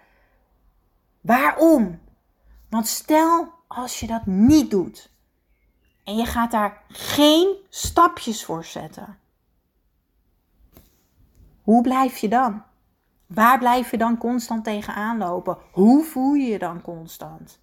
Waarom? 1.21 2.01
Want 2.69 2.87
stel 2.87 3.47
als 3.67 3.99
je 3.99 4.07
dat 4.07 4.25
niet 4.25 4.71
doet 4.71 5.11
en 6.03 6.15
je 6.15 6.25
gaat 6.25 6.51
daar 6.51 6.81
geen 6.87 7.55
stapjes 7.69 8.45
voor 8.45 8.63
zetten. 8.65 9.17
Hoe 11.63 11.81
blijf 11.81 12.17
je 12.17 12.27
dan? 12.27 12.63
Waar 13.27 13.57
blijf 13.57 13.91
je 13.91 13.97
dan 13.97 14.17
constant 14.17 14.63
tegenaan 14.63 15.17
lopen? 15.17 15.57
Hoe 15.71 16.03
voel 16.03 16.33
je 16.33 16.45
je 16.45 16.59
dan 16.59 16.81
constant? 16.81 17.61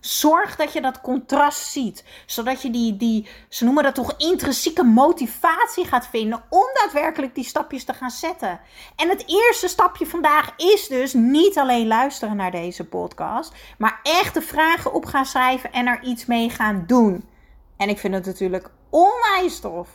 Zorg 0.00 0.56
dat 0.56 0.72
je 0.72 0.80
dat 0.80 1.00
contrast 1.00 1.70
ziet, 1.70 2.04
zodat 2.26 2.62
je 2.62 2.70
die, 2.70 2.96
die, 2.96 3.28
ze 3.48 3.64
noemen 3.64 3.82
dat 3.82 3.94
toch 3.94 4.14
intrinsieke 4.16 4.82
motivatie 4.82 5.84
gaat 5.84 6.06
vinden 6.06 6.42
om 6.48 6.66
daadwerkelijk 6.74 7.34
die 7.34 7.44
stapjes 7.44 7.84
te 7.84 7.92
gaan 7.92 8.10
zetten. 8.10 8.60
En 8.96 9.08
het 9.08 9.24
eerste 9.26 9.68
stapje 9.68 10.06
vandaag 10.06 10.52
is 10.56 10.88
dus 10.88 11.12
niet 11.12 11.58
alleen 11.58 11.86
luisteren 11.86 12.36
naar 12.36 12.50
deze 12.50 12.84
podcast, 12.84 13.52
maar 13.78 14.00
echt 14.02 14.34
de 14.34 14.42
vragen 14.42 14.92
op 14.92 15.04
gaan 15.04 15.26
schrijven 15.26 15.72
en 15.72 15.86
er 15.86 16.02
iets 16.02 16.26
mee 16.26 16.50
gaan 16.50 16.84
doen. 16.86 17.28
En 17.76 17.88
ik 17.88 17.98
vind 17.98 18.14
het 18.14 18.26
natuurlijk 18.26 18.70
onwijs 18.90 19.60
tof 19.60 19.88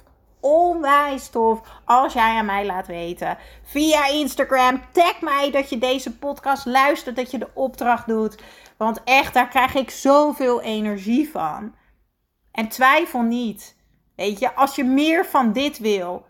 onwijs 0.44 1.30
tof 1.30 1.62
als 1.86 2.14
jij 2.14 2.38
aan 2.38 2.46
mij 2.46 2.66
laat 2.66 2.88
weten 2.88 3.38
via 3.64 4.08
Instagram. 4.08 4.82
Tag 4.92 5.22
mij 5.22 5.52
dat 5.52 5.70
je 5.70 5.78
deze 5.78 6.18
podcast 6.18 6.66
luistert, 6.66 7.16
dat 7.16 7.32
je 7.32 7.38
de 7.38 7.50
opdracht 7.54 8.08
doet. 8.08 8.42
Want 8.78 9.02
echt, 9.04 9.34
daar 9.34 9.48
krijg 9.48 9.76
ik 9.76 9.90
zoveel 9.90 10.62
energie 10.62 11.30
van. 11.32 11.76
En 12.52 12.68
twijfel 12.68 13.22
niet. 13.22 13.76
Weet 14.16 14.40
je, 14.40 14.56
als 14.56 14.76
je 14.76 14.84
meer 14.84 15.26
van 15.26 15.54
dit 15.54 15.80
wil, 15.80 16.26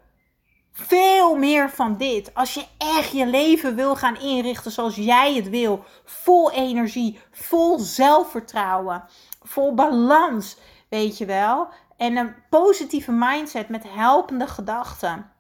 veel 0.72 1.36
meer 1.36 1.70
van 1.70 1.98
dit. 1.98 2.34
Als 2.34 2.54
je 2.54 2.66
echt 2.78 3.12
je 3.12 3.26
leven 3.26 3.76
wil 3.76 3.96
gaan 3.96 4.20
inrichten 4.20 4.72
zoals 4.72 4.96
jij 4.96 5.34
het 5.34 5.50
wil, 5.50 5.84
vol 6.06 6.52
energie, 6.52 7.20
vol 7.32 7.80
zelfvertrouwen, 7.80 9.04
vol 9.42 9.74
balans, 9.74 10.58
weet 10.90 11.18
je 11.18 11.26
wel. 11.26 11.68
En 12.04 12.18
een 12.18 12.36
positieve 12.50 13.12
mindset 13.12 13.70
met 13.70 13.84
helpende 13.88 14.48
gedachten, 14.48 15.32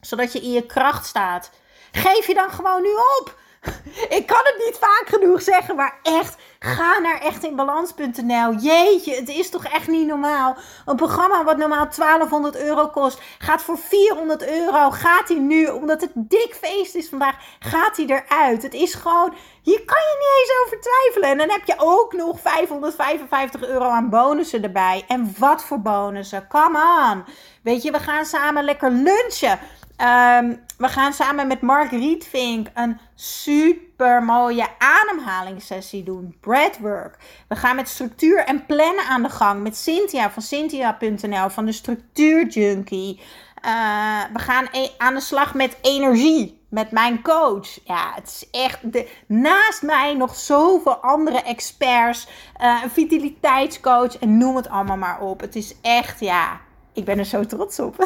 zodat 0.00 0.32
je 0.32 0.40
in 0.40 0.52
je 0.52 0.66
kracht 0.66 1.06
staat. 1.06 1.50
Geef 1.92 2.26
je 2.26 2.34
dan 2.34 2.50
gewoon 2.50 2.82
nu 2.82 2.88
op. 3.20 3.38
Ik 4.18 4.26
kan 4.26 4.40
het 4.42 4.62
niet 4.66 4.76
vaak 4.78 5.04
genoeg 5.06 5.42
zeggen, 5.42 5.76
maar 5.76 5.98
echt, 6.02 6.36
ga 6.62 6.98
naar 6.98 7.20
echtinbalans.nl. 7.20 8.54
Jeetje, 8.54 9.14
het 9.14 9.28
is 9.28 9.50
toch 9.50 9.64
echt 9.64 9.88
niet 9.88 10.06
normaal. 10.06 10.56
Een 10.86 10.96
programma 10.96 11.44
wat 11.44 11.56
normaal 11.56 11.88
1200 11.96 12.56
euro 12.56 12.88
kost, 12.88 13.20
gaat 13.38 13.62
voor 13.62 13.78
400 13.78 14.48
euro. 14.48 14.90
Gaat 14.90 15.28
hij 15.28 15.38
nu, 15.38 15.66
omdat 15.66 16.00
het 16.00 16.10
dik 16.14 16.58
feest 16.60 16.94
is 16.94 17.08
vandaag, 17.08 17.36
gaat 17.58 17.96
hij 17.96 18.06
eruit. 18.06 18.62
Het 18.62 18.74
is 18.74 18.94
gewoon, 18.94 19.34
hier 19.62 19.84
kan 19.84 20.00
je 20.00 20.16
niet 20.18 20.40
eens 20.40 20.64
over 20.64 20.80
twijfelen. 20.80 21.30
En 21.30 21.38
dan 21.38 21.58
heb 21.58 21.66
je 21.66 21.74
ook 21.78 22.12
nog 22.12 22.40
555 22.40 23.62
euro 23.62 23.88
aan 23.88 24.10
bonussen 24.10 24.62
erbij. 24.62 25.04
En 25.08 25.34
wat 25.38 25.64
voor 25.64 25.80
bonussen? 25.80 26.46
Come 26.48 26.78
on. 27.10 27.24
Weet 27.62 27.82
je, 27.82 27.90
we 27.90 27.98
gaan 27.98 28.24
samen 28.24 28.64
lekker 28.64 28.90
lunchen. 28.90 29.58
Um, 30.02 30.60
we 30.78 30.88
gaan 30.88 31.12
samen 31.12 31.46
met 31.46 31.60
Mark 31.60 31.90
Rietvink 31.90 32.68
een 32.74 32.98
super 33.14 34.22
mooie 34.22 34.66
ademhalingssessie 34.78 36.02
doen. 36.02 36.36
Breathwork. 36.40 37.16
We 37.48 37.56
gaan 37.56 37.76
met 37.76 37.88
structuur 37.88 38.38
en 38.44 38.66
plannen 38.66 39.04
aan 39.04 39.22
de 39.22 39.28
gang. 39.28 39.62
Met 39.62 39.76
Cynthia 39.76 40.30
van 40.30 40.42
Cynthia.nl 40.42 41.48
van 41.48 41.64
de 41.64 41.72
Structuur 41.72 42.46
Junkie. 42.46 43.20
Uh, 43.64 44.20
we 44.32 44.38
gaan 44.38 44.68
e 44.72 44.88
aan 44.98 45.14
de 45.14 45.20
slag 45.20 45.54
met 45.54 45.76
energie. 45.82 46.60
Met 46.68 46.90
mijn 46.90 47.22
coach. 47.22 47.78
Ja, 47.84 48.12
het 48.14 48.26
is 48.26 48.50
echt. 48.50 48.92
De, 48.92 49.08
naast 49.26 49.82
mij 49.82 50.14
nog 50.14 50.34
zoveel 50.34 50.96
andere 50.96 51.42
experts. 51.42 52.28
Uh, 52.62 52.80
een 52.82 52.90
vitaliteitscoach. 52.90 54.18
En 54.18 54.38
noem 54.38 54.56
het 54.56 54.68
allemaal 54.68 54.96
maar 54.96 55.20
op. 55.20 55.40
Het 55.40 55.56
is 55.56 55.74
echt, 55.80 56.20
ja 56.20 56.60
ik 56.92 57.04
ben 57.04 57.18
er 57.18 57.24
zo 57.24 57.44
trots 57.44 57.78
op. 57.78 57.96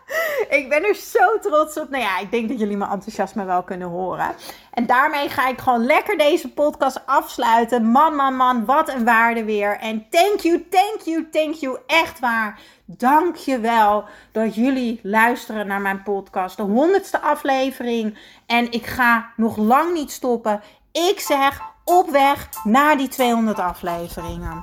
ik 0.58 0.66
ben 0.68 0.84
er 0.84 0.94
zo 0.94 1.38
trots 1.40 1.78
op. 1.78 1.90
Nou 1.90 2.02
ja, 2.02 2.18
ik 2.18 2.30
denk 2.30 2.48
dat 2.48 2.58
jullie 2.58 2.76
mijn 2.76 2.90
enthousiasme 2.90 3.44
wel 3.44 3.62
kunnen 3.62 3.88
horen. 3.88 4.34
En 4.72 4.86
daarmee 4.86 5.28
ga 5.28 5.48
ik 5.48 5.58
gewoon 5.58 5.86
lekker 5.86 6.18
deze 6.18 6.52
podcast 6.52 7.00
afsluiten. 7.06 7.90
Man, 7.90 8.14
man, 8.14 8.36
man, 8.36 8.64
wat 8.64 8.88
een 8.88 9.04
waarde 9.04 9.44
weer. 9.44 9.78
En 9.78 10.06
thank 10.10 10.40
you, 10.40 10.66
thank 10.70 11.00
you, 11.04 11.28
thank 11.30 11.54
you. 11.54 11.78
Echt 11.86 12.20
waar. 12.20 12.58
Dank 12.84 13.36
je 13.36 13.58
wel 13.58 14.04
dat 14.32 14.54
jullie 14.54 15.00
luisteren 15.02 15.66
naar 15.66 15.80
mijn 15.80 16.02
podcast. 16.02 16.56
De 16.56 16.62
honderdste 16.62 17.20
aflevering. 17.20 18.18
En 18.46 18.72
ik 18.72 18.86
ga 18.86 19.32
nog 19.36 19.56
lang 19.56 19.92
niet 19.92 20.10
stoppen. 20.10 20.62
Ik 20.92 21.20
zeg 21.20 21.60
op 21.84 22.10
weg 22.10 22.48
naar 22.64 22.96
die 22.96 23.08
200 23.08 23.58
afleveringen. 23.58 24.62